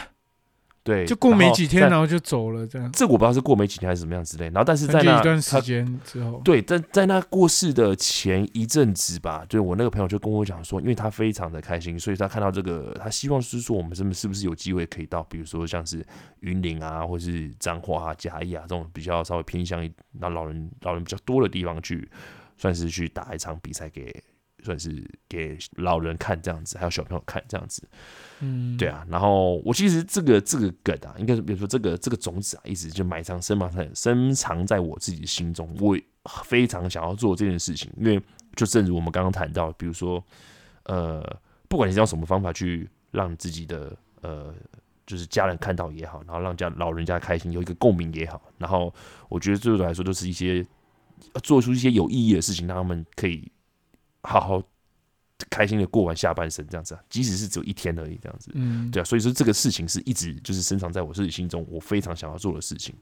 [0.88, 2.90] 对，就过没几天，然后就走了，这样。
[2.92, 4.46] 这我不知道是过没几天还是怎么样之类。
[4.46, 16.02] 然后但是在那一段时他间之后，对，在在那过世的前一阵子吧，对我那个朋友就跟我讲说，因为他非常的开心，所以他看到这个，他希望是说我们是不是是不是有机会可以到，比如说像是
[16.40, 22.08] 云林啊，或是彰化啊、嘉义啊这种比较稍微偏向一那老人老人比较多的地方去，
[22.56, 24.10] 算是去打一场比赛给。
[24.64, 27.82] 算是给老人看这样子，还有小朋友看这样子，
[28.40, 29.06] 嗯，对啊。
[29.08, 35.74] 然后我其实这个这个梗啊，应该是比如说这个这个种子啊，一直就埋藏深埋在深藏在我自己的心中。
[35.78, 35.96] 我
[36.44, 38.20] 非常想要做这件事情，因为
[38.56, 40.22] 就正如我们刚刚谈到，比如说
[40.84, 41.22] 呃，
[41.68, 44.54] 不管你是用什么方法去让自己的呃。
[45.06, 48.92] 就是家人看到也好，然后让家老人家开心，有一个共鸣也好，然后
[49.30, 50.62] 我觉得对我来说都是一些
[51.32, 53.50] 呃做出一些有意义的事情，让他们可以
[54.28, 54.62] 好好
[55.48, 62.94] 开心的过完下半生，这样子啊，即使是只有一天而已，这样子，嗯，对啊，所以说这个事情是一直就是深藏在我自己心中，我非常想要做的事情，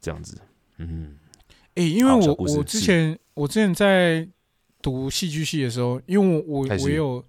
[0.00, 0.36] 这样子，
[0.76, 1.16] 嗯，
[1.76, 4.28] 诶、因为我我之前我之前在
[4.82, 7.24] 读戏剧系的时候，因为我我我有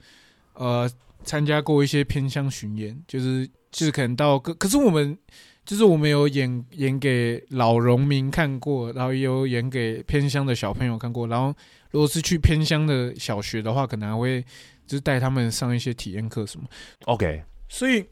[0.56, 0.90] 呃
[1.24, 5.18] 参加过一些偏乡巡演，就是就是可能到各，可是我们
[5.66, 11.56] 就是我们有演演给老农民看过，然后也有演给偏乡的小朋友看过，然后
[11.92, 14.42] 如果是去偏乡的小学的话，可能还会
[14.86, 16.68] 就是带他们上一些体验课什么。
[17.06, 18.04] OK，所以，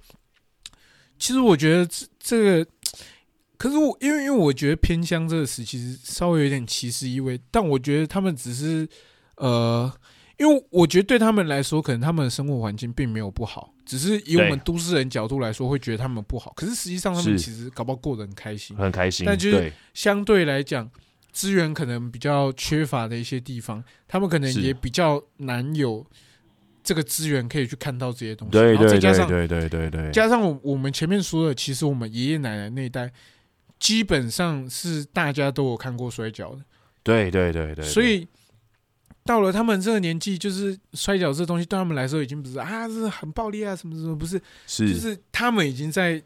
[1.19, 2.71] 其实我觉得这这个，
[3.57, 8.87] 可是我因为因为我觉得偏乡这个词其实稍微有点歧视意味，但我觉得他们只是
[9.35, 9.91] 呃，
[10.37, 16.53] 因为我觉得对他们来说，可能他们的生活环境并没有不好，只是以我们都市人角度来说，会觉得他们不好。
[16.55, 18.73] 可是实际上，他们其实搞不好过得很开心。
[18.77, 20.89] 很开心，但就是相对来讲，
[21.33, 26.05] 资源可能比较缺乏的一些地方，他们可能也比较难有
[26.81, 28.53] 这个资源可以去看到这些东西。
[28.53, 33.11] 对对对对对对，加上我我们前面说的，其实我们爷爷奶奶那一代，
[33.77, 36.61] 基本上是大家都有看过摔跤的，
[37.03, 38.25] 对对对对，所以
[39.23, 44.93] 到了他们这个年纪，就是摔跤这东西对他们来说已经不是啊，这是很暴力啊，什么什么，不是，是。
[44.93, 46.21] 就是他们已经在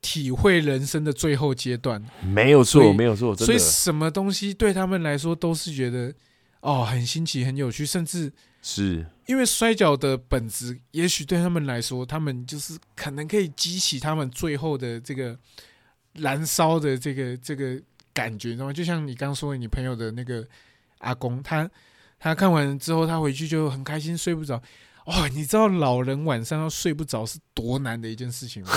[0.00, 6.12] 体会人生的最后阶段，没有错，没有错，真所以什么东西对他们来说都是觉得
[6.60, 9.06] 哦很新奇、很有趣，甚至是。
[9.26, 15.38] 因为摔跤的本质，也许对他们来说，他们就是可能可以激起他们最后的这个
[16.14, 17.80] 燃烧的这个这个
[18.12, 18.72] 感觉，你知道吗？
[18.72, 20.44] 就像你刚刚说的，你朋友的那个
[20.98, 21.70] 阿公，他
[22.22, 24.62] 他看完之后，他回去就很开心，睡不着。
[25.06, 28.70] 哇，你知道老人晚上要睡不着是多难的一件事情吗？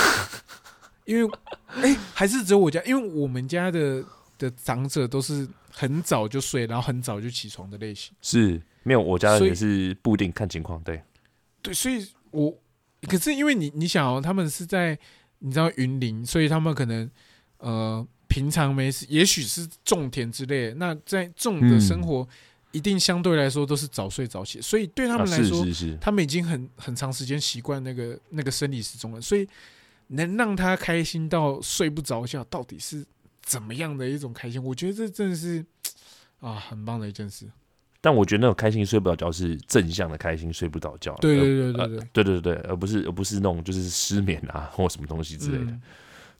[1.05, 4.03] 因为，哎、还是只有我家，因为我们家的
[4.39, 8.11] 的长者都是很早就睡，然后很早就起床的类型。
[8.23, 11.03] 是没有，我家也是不一定看情况，对，
[11.61, 12.51] 对，所以我
[13.07, 14.97] 可是因为你你想哦，他们是在
[15.37, 17.07] 你知道云林，所以他们可能
[17.59, 22.27] 呃平常没事，也许是种田之类的，那在种的嗯生活、
[22.75, 29.47] 一定相对来说都是早睡早起，所以对他啊们来说，是是是，他们已经很很长时间习惯那个那个生理时钟了，所以
[30.07, 33.05] 能让他开心到睡不着觉，到底是
[33.41, 34.61] 怎么样的一种开心？
[34.61, 35.65] 我觉得这真的是
[36.41, 37.47] 啊很棒的一件事。
[38.01, 45.71] 但我觉得那种开心睡不着觉是正向的开心睡不着觉，对而对对对对，呃对对对，而不是而不是那种就是失眠啊或什么东西之类的。
[45.71, 45.81] 嗯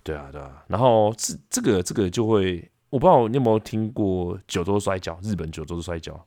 [0.06, 0.64] 对啊，对啊。
[0.68, 6.26] 然后这这个这个就会，我不知道你有没有听过九州摔跤，日本九州摔跤。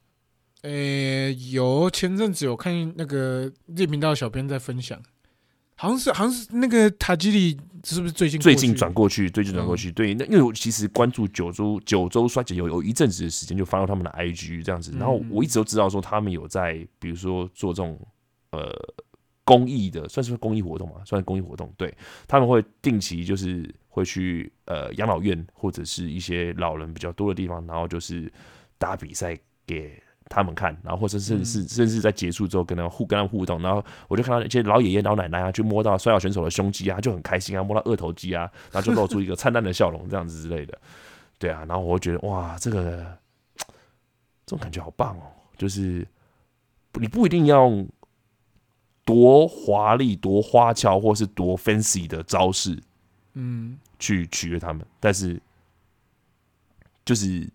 [0.63, 5.01] 诶、有前阵子有看那个日频道小编在分享，
[5.77, 9.91] 好像是好像是那个塔吉里是不是最近最近转过去，最近转过嗯去。
[9.93, 14.93] 对，那因为我其实关注九州九州摔跤有有一阵子的时间，就翻到他们的 IG 这样子。
[14.99, 17.99] 然后嗯我一直都知道说他们有在，比如说做这种
[18.51, 18.71] 呃
[19.49, 21.73] 公益的，算是公益活动嘛，算是公益活动。
[21.79, 28.31] 对，他们会定期就是会去呃养老院或者是一些老人比较多的地方，然后就是
[28.77, 29.35] 打比赛
[29.67, 30.03] 给。
[30.31, 40.79] 他们看，然后或者甚至甚至在结束之后跟他们互跟他们互动，然后我就看到一些老爷爷老奶奶啊，去摸到摔跤选手的胸肌啊，就很开心啊，摸到二头肌啊，然后就露出一个灿烂的笑容，这样子之类的。
[41.39, 43.17] 对啊，然后我会觉得哇，这个
[44.45, 46.07] 这种感觉好棒哦，就是
[47.01, 47.89] 你不一定要用
[49.09, 52.79] 多华丽、多花俏或是多 fancy 的招式
[53.33, 53.79] 嗯。
[53.99, 55.41] 去取悦他们，但是
[57.07, 57.51] 就是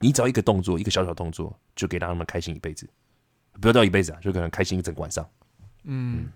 [0.00, 2.86] 你只要一个动作，一个小小动作，就可以让他们开心一辈子，
[3.60, 5.24] 不要到一辈子啊，就可能开心一整个晚上。
[5.84, 6.30] 嗯，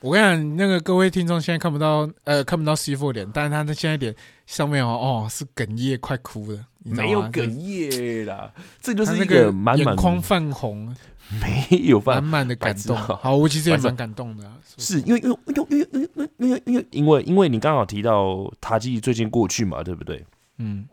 [0.00, 4.14] 我跟你讲，那个各位听众现在看不到呃看不到 C Four 脸，但是他的现在脸
[4.46, 7.08] 上面哦哦是哽咽快哭了，你知道吗？
[7.08, 10.94] 没有哽咽啦，这就是那个满满眼眶泛红，
[11.40, 12.96] 没有办法，满满的感动。
[12.96, 20.22] 好，我其实也蛮感动的啊、是因为因为因为因为因为因为因为因为因为你刚好提到塔基最近过去嘛，对不对？
[20.58, 20.86] 嗯，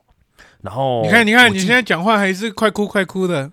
[0.61, 3.51] 然后你看，你看，你现在讲话还是快哭快哭的，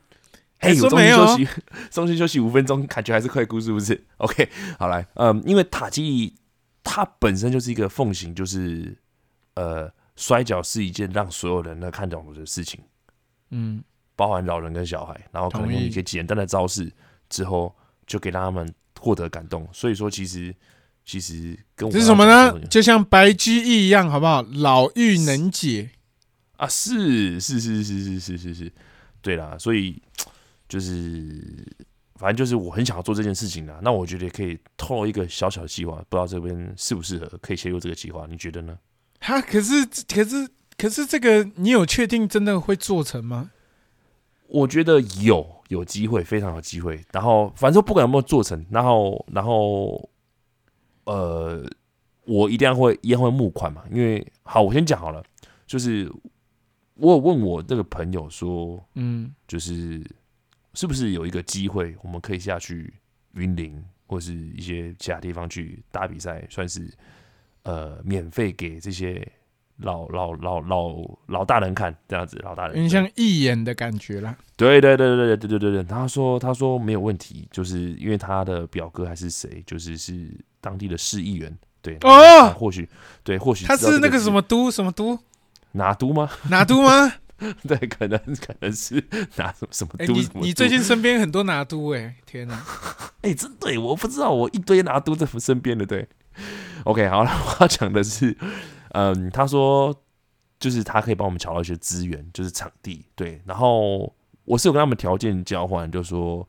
[0.61, 6.35] 哎，说我中没有间休息， 中间休息五分钟，感觉还是快哭，是不是？OK，好来，嗯，因为塔基
[6.85, 8.97] 它本身就是一个奉行，就是
[9.55, 12.81] 呃，摔跤是一件让所有人都看懂的事情，
[13.51, 13.83] 嗯，
[14.17, 16.93] 包含老人跟小孩，然后可能用一些简单的招式
[17.29, 17.75] 之后，
[18.07, 19.67] 就可以让他们获得感动。
[19.73, 20.55] 所以说，其实
[21.07, 22.61] 其实跟我这是什么呢？
[22.69, 24.43] 就像白居易一样，好不好？
[24.43, 25.91] 老妪能解，
[26.57, 28.73] 啊，是是是是是是是是，
[29.23, 30.03] 对啦，所以
[30.71, 31.67] 就是
[32.15, 33.79] 反正就是我很想要做这件事情啦。
[33.83, 38.79] 那我觉得也可以透露一个小小的计划，不知道这边适不适合，可以切入这个计划，你觉得呢？
[39.19, 43.51] 哈，可是可是可是这个你有确定真的会做成吗？
[44.47, 47.05] 我觉得有有机会，非常有机会。
[47.13, 50.09] 然后反正不管有没有做成，然后然后
[51.05, 51.65] 呃，
[52.25, 55.23] 我一定要会一样会募款嘛，因为好，我先讲好了，
[55.67, 56.11] 就是
[56.95, 60.05] 我有问我这个朋友说，嗯就是
[60.75, 62.93] 是不是有一个机会，我们可以下去
[63.35, 66.91] 云林或是一些其他地方去打比赛，算是
[67.63, 69.27] 呃免费给这些
[69.79, 70.95] 老老老老
[71.27, 74.37] 老大人看，这样子老大人有点像义演的感觉啦。
[74.57, 80.29] 对对对对对对对对对，他说他说没有问题，就是因为他的表哥还是谁，就是是
[80.61, 82.89] 当地的市议员，对哦或许
[83.25, 85.19] 对或许他是那个什么都什么都
[85.73, 86.31] 拿督吗？
[86.51, 87.13] 拿督吗？
[87.67, 89.03] 对，可能可能是
[89.37, 92.63] 拿什么什么哎、你你最近身边很多拿督哎、天哪！
[93.23, 96.09] 哎、真对，我不知道，我一堆拿督在我身边的，对。
[96.85, 98.37] OK，好了，我要讲的是，
[98.91, 99.95] 嗯，他说
[100.59, 103.41] 就是他可以帮我们找到一些资源，就是场地，对。
[103.45, 106.49] 然后我是有跟他们条件交换，就说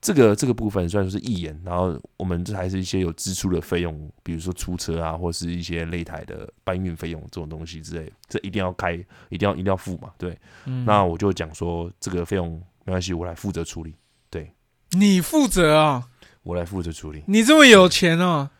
[0.00, 8.94] 这个这个部分虽然说是义演，然后我们这还是一些有支出的费用，比如说出车啊，或是一些擂台的搬运费用这种东西之类，这一定要开，
[9.28, 10.38] 一定要一定要付嘛，对。
[10.64, 12.52] 嗯那我就讲说这个费用
[12.84, 13.94] 没关系，我来负责处理，
[14.30, 14.50] 对
[14.92, 16.08] 你负责啊、
[16.42, 17.22] 我来负责处理。
[17.26, 18.50] 你这么有钱啊、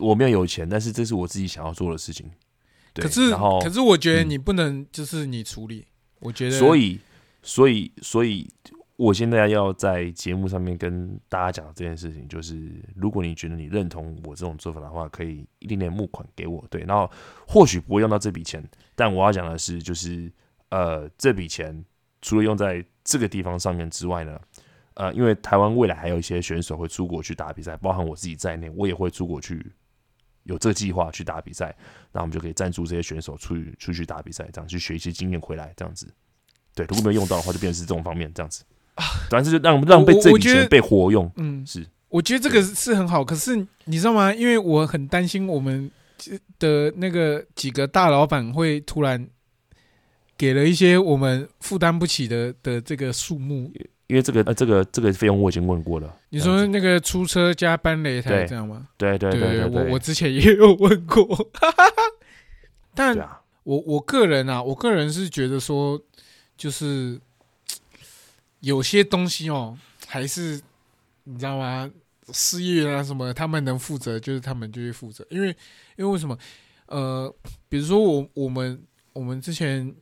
[0.00, 2.28] 我没有有钱，但是这是我自己想要做的事情。
[2.92, 5.86] 对，可是然后可是我觉得嗯你不能就是你处理，
[6.18, 6.98] 我觉得所以
[7.42, 8.48] 所以所以，
[9.00, 16.62] 我现在要在节目上面跟大家讲这件事情，就是如果你觉得你认同我这种做法的话，可以一点点募款给我。
[16.68, 17.10] 对，然后
[17.48, 18.62] 或许不会用到这笔钱，
[18.94, 20.30] 但我要讲的是，就是
[20.68, 21.82] 呃，这笔钱
[22.20, 24.38] 除了用在这个地方上面之外呢，
[24.92, 29.64] 呃，因为台湾未来还有一些选手会出国去打比赛，包含我自己在内，我也会出国去
[30.42, 31.74] 有这个计划去打比赛，
[32.12, 36.06] 那我们就可以赞助这些选手出去出去打比赛，这样去学一些经验回来，这样子。
[36.74, 38.62] 对，如果没有用到的话，就变成是这种方面这样子。
[39.30, 44.32] 反正就让让被这笔钱被活用，嗯，是我觉得这个是很好，可是你知道吗？
[44.34, 45.90] 因为我很担心我们
[46.58, 49.28] 的那个几个大老板会突然
[50.36, 53.72] 给了一些我们负担不起的的这个数目。
[54.08, 56.12] 因为这个呃，这个这个费用我已经问过了。
[56.30, 58.88] 你说那个出车加搬擂台这样吗？
[58.98, 61.48] 对对对对，我我之前也有问过，
[62.92, 63.16] 但
[63.62, 66.02] 我我个人啊，我个人是觉得说，
[66.56, 67.20] 就是
[68.60, 70.60] 有些东西哦，还是
[71.24, 71.90] 你知道吗？
[72.32, 75.26] 事业啊什么，他们能负责，就是他们就会负责。
[75.30, 75.48] 因为
[75.96, 76.38] 因为为什么？
[76.86, 77.34] 呃，
[77.68, 78.82] 比如说我我们
[79.12, 79.94] 我们之前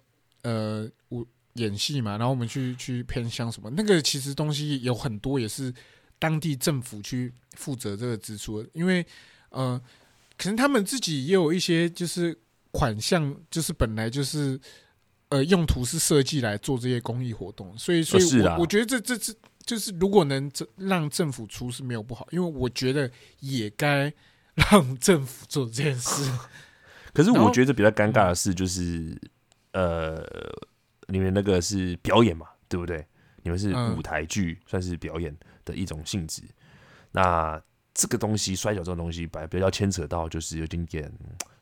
[0.43, 1.27] 呃我。
[1.55, 5.75] 演戏嘛，然后我们去去偏乡什么，那个其实东西有很多也是
[6.17, 9.05] 当地政府去负责这个支出，因为
[9.49, 9.81] 呃，
[10.37, 12.39] 可能他们自己也有一些就是
[12.71, 14.61] 款项，就是本来就是
[15.29, 23.11] 呃用途是设计来做这些公益活动，所以所以我我觉得这这这就是如果能让政府出是没有不好，因为我觉得
[23.41, 24.13] 也该
[24.55, 26.31] 让政府做这件事。
[27.15, 29.21] 可是我觉得比较尴尬的事，就是
[29.73, 30.25] 呃。
[31.11, 33.03] 你们那个是表演嘛，对不对？
[33.43, 36.43] 你们是舞台剧，算是表演的一种性质。
[37.13, 37.59] 那
[37.95, 41.11] 这个东西，摔跤这种东西，本来比较牵扯到，就是有点点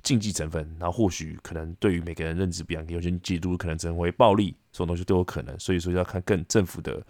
[0.06, 0.64] 竞技成分。
[0.78, 5.58] 然后或许可能对于每个人认知不一样，有些嫉妒可能成为暴力，这种东西都有可能。
[5.58, 7.06] 所以说要看更政府的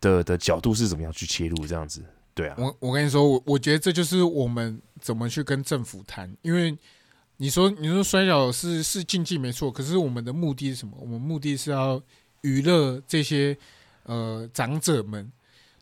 [0.00, 2.04] 的的角度是怎么样去切入，这样子。
[2.34, 6.76] 对啊，我我跟你说，我我觉得这就是我们怎么去跟政府谈，因为。
[7.36, 10.96] 你说，你说摔跤是是竞技没错，可是我们的目的是什么？
[11.00, 12.00] 我们目的是要
[12.42, 13.58] 娱乐这些
[14.04, 15.28] 呃长者们，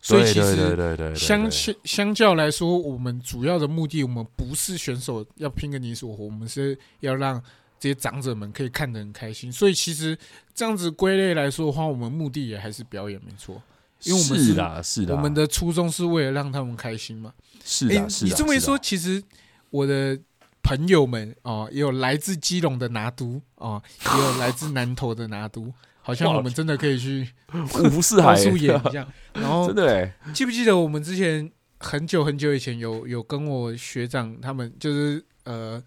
[0.03, 7.41] 所以其实相相相较来说，我们主要的目的，我们不是选手要拼个你死我活，我们是要让
[7.79, 9.49] 这些长者们可以看得很开心。
[9.49, 10.17] 所以其实
[10.53, 13.61] 这样子归类来说的话，我们目的也还是表演没错，
[14.03, 17.33] 因为我们是的，是的，我们的初衷是为了让他们开心嘛。
[17.63, 18.29] 是的，是的。
[18.29, 19.23] 你这么一说，其实
[19.69, 20.19] 我的。
[20.65, 23.83] 朋友们哦，也有来自基隆的拿督哦，
[24.15, 25.73] 也有来自南投的拿督，
[26.03, 29.07] 好像我们真的可以去五湖四海演一样。
[29.33, 35.81] 然后 真的，记不记得我们之前很久很久以前有有跟我学长他们就是呃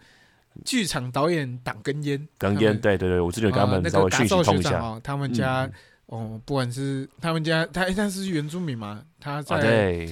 [0.65, 4.99] 剧场导演党根烟，党烟对对对，我之前跟他们稍微讯息通一下。
[5.05, 5.71] 他们家
[6.07, 10.09] 哦，不管是他们家他他是原住民嘛，他在。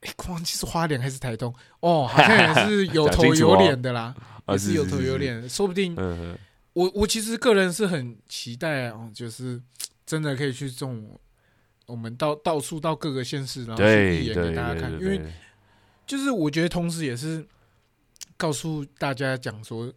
[0.00, 4.14] 哎，忘记是花莲还是台东哦，好像也是有 头有脸的啦，
[4.46, 5.96] 也是有头有脸，说不定。
[6.72, 9.60] 我我其实个人是很期待啊，就是
[10.06, 11.18] 真的可以去这种，
[11.86, 15.20] 我们到到处到各个县市，然后去演给大家看，因为
[16.06, 17.46] 就是我觉得同时也是
[18.36, 19.92] 告诉大家讲说。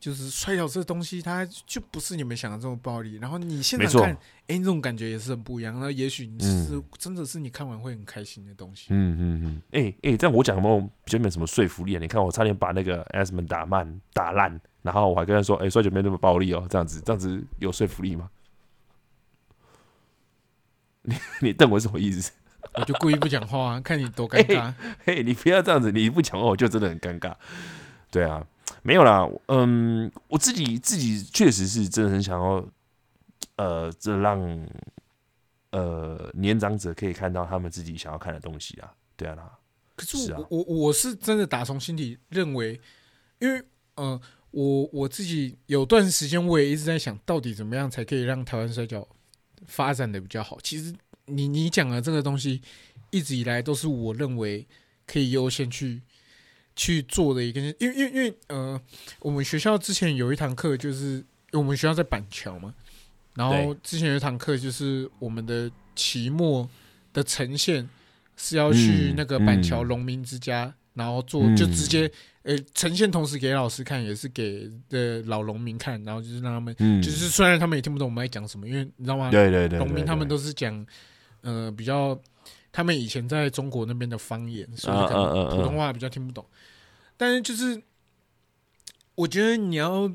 [0.00, 3.14] 就是摔跤这东西，它就不是你们想的这么暴力。
[3.22, 4.14] 然后你现在看，
[4.48, 5.80] 哎，这种感觉也是很不一样。
[5.80, 8.88] 那也许你是真的是你看完会很开心的东西。
[8.90, 9.62] 嗯嗯嗯。
[9.70, 11.98] 哎哎，这样我讲有没有比较没什么说服力啊？
[11.98, 18.30] 你看我差点把那个 S 们打慢打烂，然后我还跟他说，哎，摔跤没那么暴力哦，这样子这样子有说服力吗？
[21.02, 22.30] 你你瞪我什么意思？
[22.74, 24.72] 我就故意不讲话， 看你多尴尬。
[25.04, 27.34] 嘿，你不要这样子，你不讲话我就真的很尴尬。
[28.10, 28.46] 对啊。
[28.82, 32.66] 没有啦，嗯，我自己自己确实是真的很想要，
[33.56, 34.38] 呃，这让
[35.70, 39.50] 呃年长者可以看到他们自己想要看的东西啊，对啊啦。
[39.96, 42.78] 可是我我我是真的打从心底认为，
[43.38, 43.62] 因为
[43.94, 44.20] 呃，
[44.54, 49.06] 我我自己有段时间我也一直在想到底怎么样才可以让台湾摔跤
[49.66, 50.58] 发展的比较好。
[50.62, 50.94] 其实
[51.26, 52.62] 你你讲的这个东西，
[53.10, 54.66] 一直以来都是我认为
[55.06, 56.00] 可以优先去。
[56.76, 58.80] 去做的一个，因为因为因为呃，
[59.20, 62.74] 我们学校之前有一堂课，就是我们学校在板桥嘛，
[63.36, 66.68] 然后之前有一堂课就是我们的期末
[67.12, 67.88] 的呈现
[68.36, 72.10] 是要去那个板桥农民之家，然后做就直接
[72.42, 79.30] 呃呈现，同时给老师看，也是给的老农民看，然后就是让他们，就是虽然他们也听不懂我们在讲什么，因为你知道吗？
[79.30, 80.86] 对对对，农民他们都是讲
[81.42, 82.18] 呃比较。
[82.76, 86.44] 他们以前在中国那边的方言，所以可能普通话比较听不懂。
[87.16, 87.80] 但是就是，
[89.14, 90.10] 我觉得你要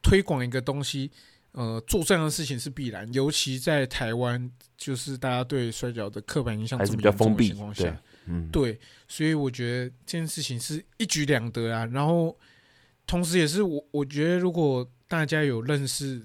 [0.00, 1.10] 推广一个东西，
[1.50, 3.12] 呃，做这样的事情是必然。
[3.12, 11.86] 尤其在台湾，就是大家对摔跤的刻板印象还是比较封闭情况下，嗯，对，所以我觉得这件事情是一举两得啊。
[11.86, 12.36] 然后，
[13.06, 16.20] 同时也是我我觉得，如果大家有认识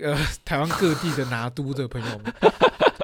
[0.00, 2.32] 呃台湾各地的拿督的朋友们，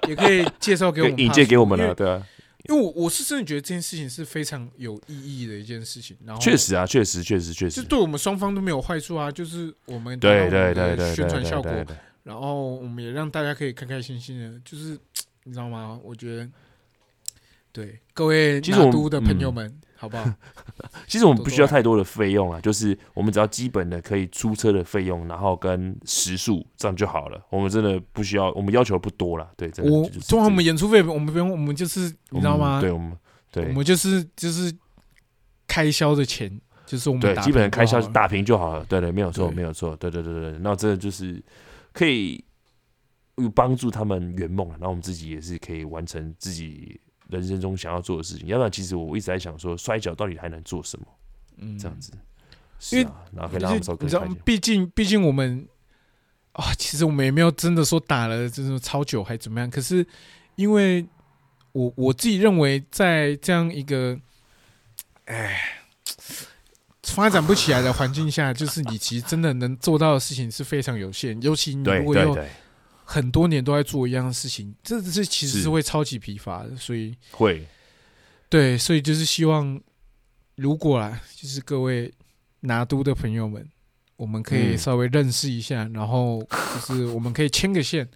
[0.08, 2.24] 也可以介绍给我们，引荐给我们了，对啊，
[2.68, 11.72] 因为我我是真的觉得这件事情是非常有意义的一件事情，然后确实啊，确实，确实，确实，就对我们双方都没有坏处啊，就是我们对对对对，宣传效果，
[12.22, 14.96] 然后我们也让大家可以开开心心的，就是
[15.42, 15.98] 你知道吗？
[16.02, 16.48] 我觉得
[17.74, 20.24] 对各位其实我们的朋友们，好不好？
[21.08, 27.44] 其实我们不需要太多的费用啊，就是我们只要基本的可以租车的费用，然后跟时速这样就好了。
[27.50, 32.78] 我们真的不需要，我们要求不多了，对，真的我就是通常我们演出费，我们不用，我们就是你知道吗？
[32.78, 33.12] 嗯对，我们
[33.50, 34.72] 对我们就是就是
[35.66, 36.48] 开销的钱，
[36.86, 38.86] 就是我们对基本的开销平就好了打平就好了。
[38.88, 40.58] 对对，没有错，没有错，对对对对。
[40.60, 41.42] 那真的就是
[41.92, 42.44] 可以
[43.36, 48.46] 有帮助他们圆梦，然后我们自己也是可以完成自己人生中想要做的事情。
[48.48, 51.06] 要不然，其实我一直在想说，摔跤到底还能做什么？
[51.58, 52.12] 嗯这样子，
[52.90, 54.42] 因为是啊，然后可以就让他们是你知道收更开心，。
[54.44, 55.66] 毕竟毕竟我们
[56.52, 60.04] 啊，其实我们也没有真的说打了这种超久还怎么样，可是
[60.56, 61.06] 因为
[61.72, 64.18] 我我自己认为，在这样一个
[65.26, 65.80] 哎
[67.02, 72.50] 发展不起来的环境下，就是你其实真的能做到的事情是非常有限，尤其你对如果又对对，
[73.04, 77.14] 很多年都在做一样的事情，这是其实是是会超级疲乏的，所以。
[77.30, 77.64] 会
[78.48, 79.80] 对，所以就是希望，
[80.56, 82.12] 如果啊，就是各位
[82.60, 83.68] 拿督的朋友们，
[84.16, 88.08] 我们可以嗯稍微认识一下，然后就是我们可以牵个线，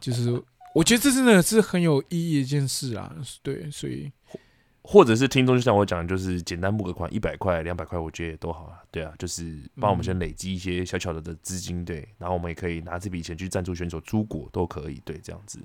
[0.00, 0.30] 就是
[0.74, 3.12] 我觉得这真的是很有意义的一件事啊。
[3.42, 4.10] 对，所以
[4.90, 8.82] 或者是听众就像我讲，就是简单募个款，一百块、两百块，我觉得也都好啊。
[8.90, 15.60] 对啊，就是帮我们先累积一些小小的的资金，对，然后我们也可以拿这笔钱去赞助选手出国，都可以，对，这样子。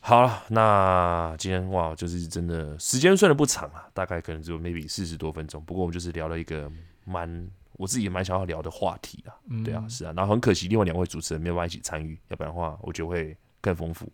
[0.00, 6.68] 好了，那今天哇，就是真的时间虽然不长啊，大概可能只有 maybe 四十多分钟，不过我们就是聊了一个
[7.04, 9.30] 蛮我自己也蛮想要聊的话题啊。
[9.48, 14.10] 嗯，对啊，是啊，然后很可惜，另外两位主持人没有办法一起参与，要不然的话，我觉得会更丰富。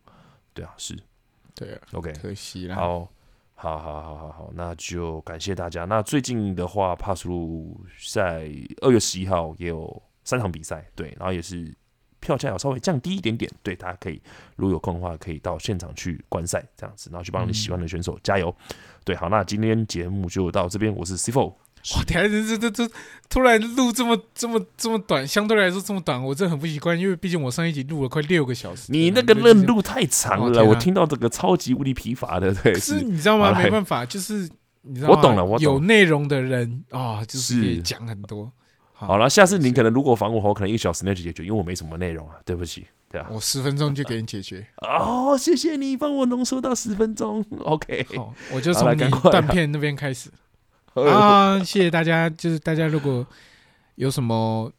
[0.52, 0.94] 对啊，是
[1.54, 2.12] 对啊，OK。
[2.20, 2.76] 可惜啦。
[2.76, 3.08] 好，
[3.54, 5.84] 好，好，好，好，好，那就感谢大家。
[5.84, 7.80] 那最近的话，帕斯路
[8.12, 8.50] 在
[8.82, 11.74] 二月十一号也有三场比赛，对，然后也是
[12.20, 14.20] 票价要稍微降低一点点，对，大家可以
[14.56, 18.54] 如果有空的话，可以到现场去观赛这样子，然后去帮你喜欢的选手加油。
[19.04, 21.54] 对，好，那今天节目就到这边，我是 CFO。
[21.96, 22.94] 哇，等下这这这这
[23.28, 28.90] 突然录这么这么这么短，相对来说这么短，我真的很不习惯，因为毕竟我上一集录了快六个小时。
[28.90, 33.52] 你那个对就是认路太长了，哦啊我听到这个超级无敌疲乏的，对，可是是你知道吗？
[33.60, 34.48] 没办法，就是
[34.82, 38.50] 你知道吗我懂了我有内容的人啊、就是讲很多。
[38.96, 43.26] 好了，下次你可能如果访我，我可能一个小时内就解决，因为我没什么内容啊，对不起，对啊。
[43.30, 44.66] 我十分钟就给你解决。
[44.80, 48.06] 哦，谢谢你帮我浓缩到十分钟，OK。
[48.16, 50.38] 好，我就从你断片那边开始呃
[51.10, 51.58] 啊！
[51.58, 53.26] 谢谢大家，就是大家如果
[53.96, 54.70] 有什么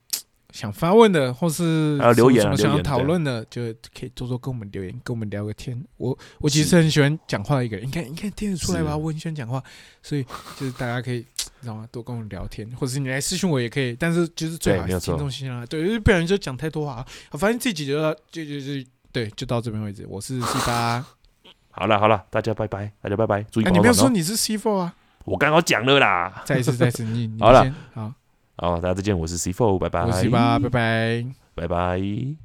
[0.52, 3.62] 想发问的，或是留言啊什么想要讨论的，就
[3.98, 5.82] 可以多多跟我们留言，跟我们聊个天。
[5.98, 8.96] 我我其实很喜欢讲话的一个人，你看你看听得出来吧？
[8.96, 9.62] 我很喜欢讲话，
[10.02, 10.24] 所以
[10.58, 11.26] 就是大家可以。
[11.62, 11.88] 知道吗？
[11.92, 17.04] 多跟我聊天，或者是你来私信我也可以，但是就是最好还是对没有错听众心啊，对，因为不然就讲太多话。
[17.28, 20.06] 好反正这集就到就就就对，就到这边为止。
[20.08, 21.04] 我是 C 八，
[21.72, 23.98] 好了好了，大家拜拜，大家拜拜，注意你没有暖哦。
[23.98, 24.96] 说你是 C four 啊？
[25.26, 26.42] 我刚刚讲了啦。
[26.46, 28.14] 再一次，再一次，你你好了好，
[28.56, 31.26] 好，大家再见，我是 C Four，拜拜，我是 C 八，拜拜。
[31.56, 32.45] 拜拜。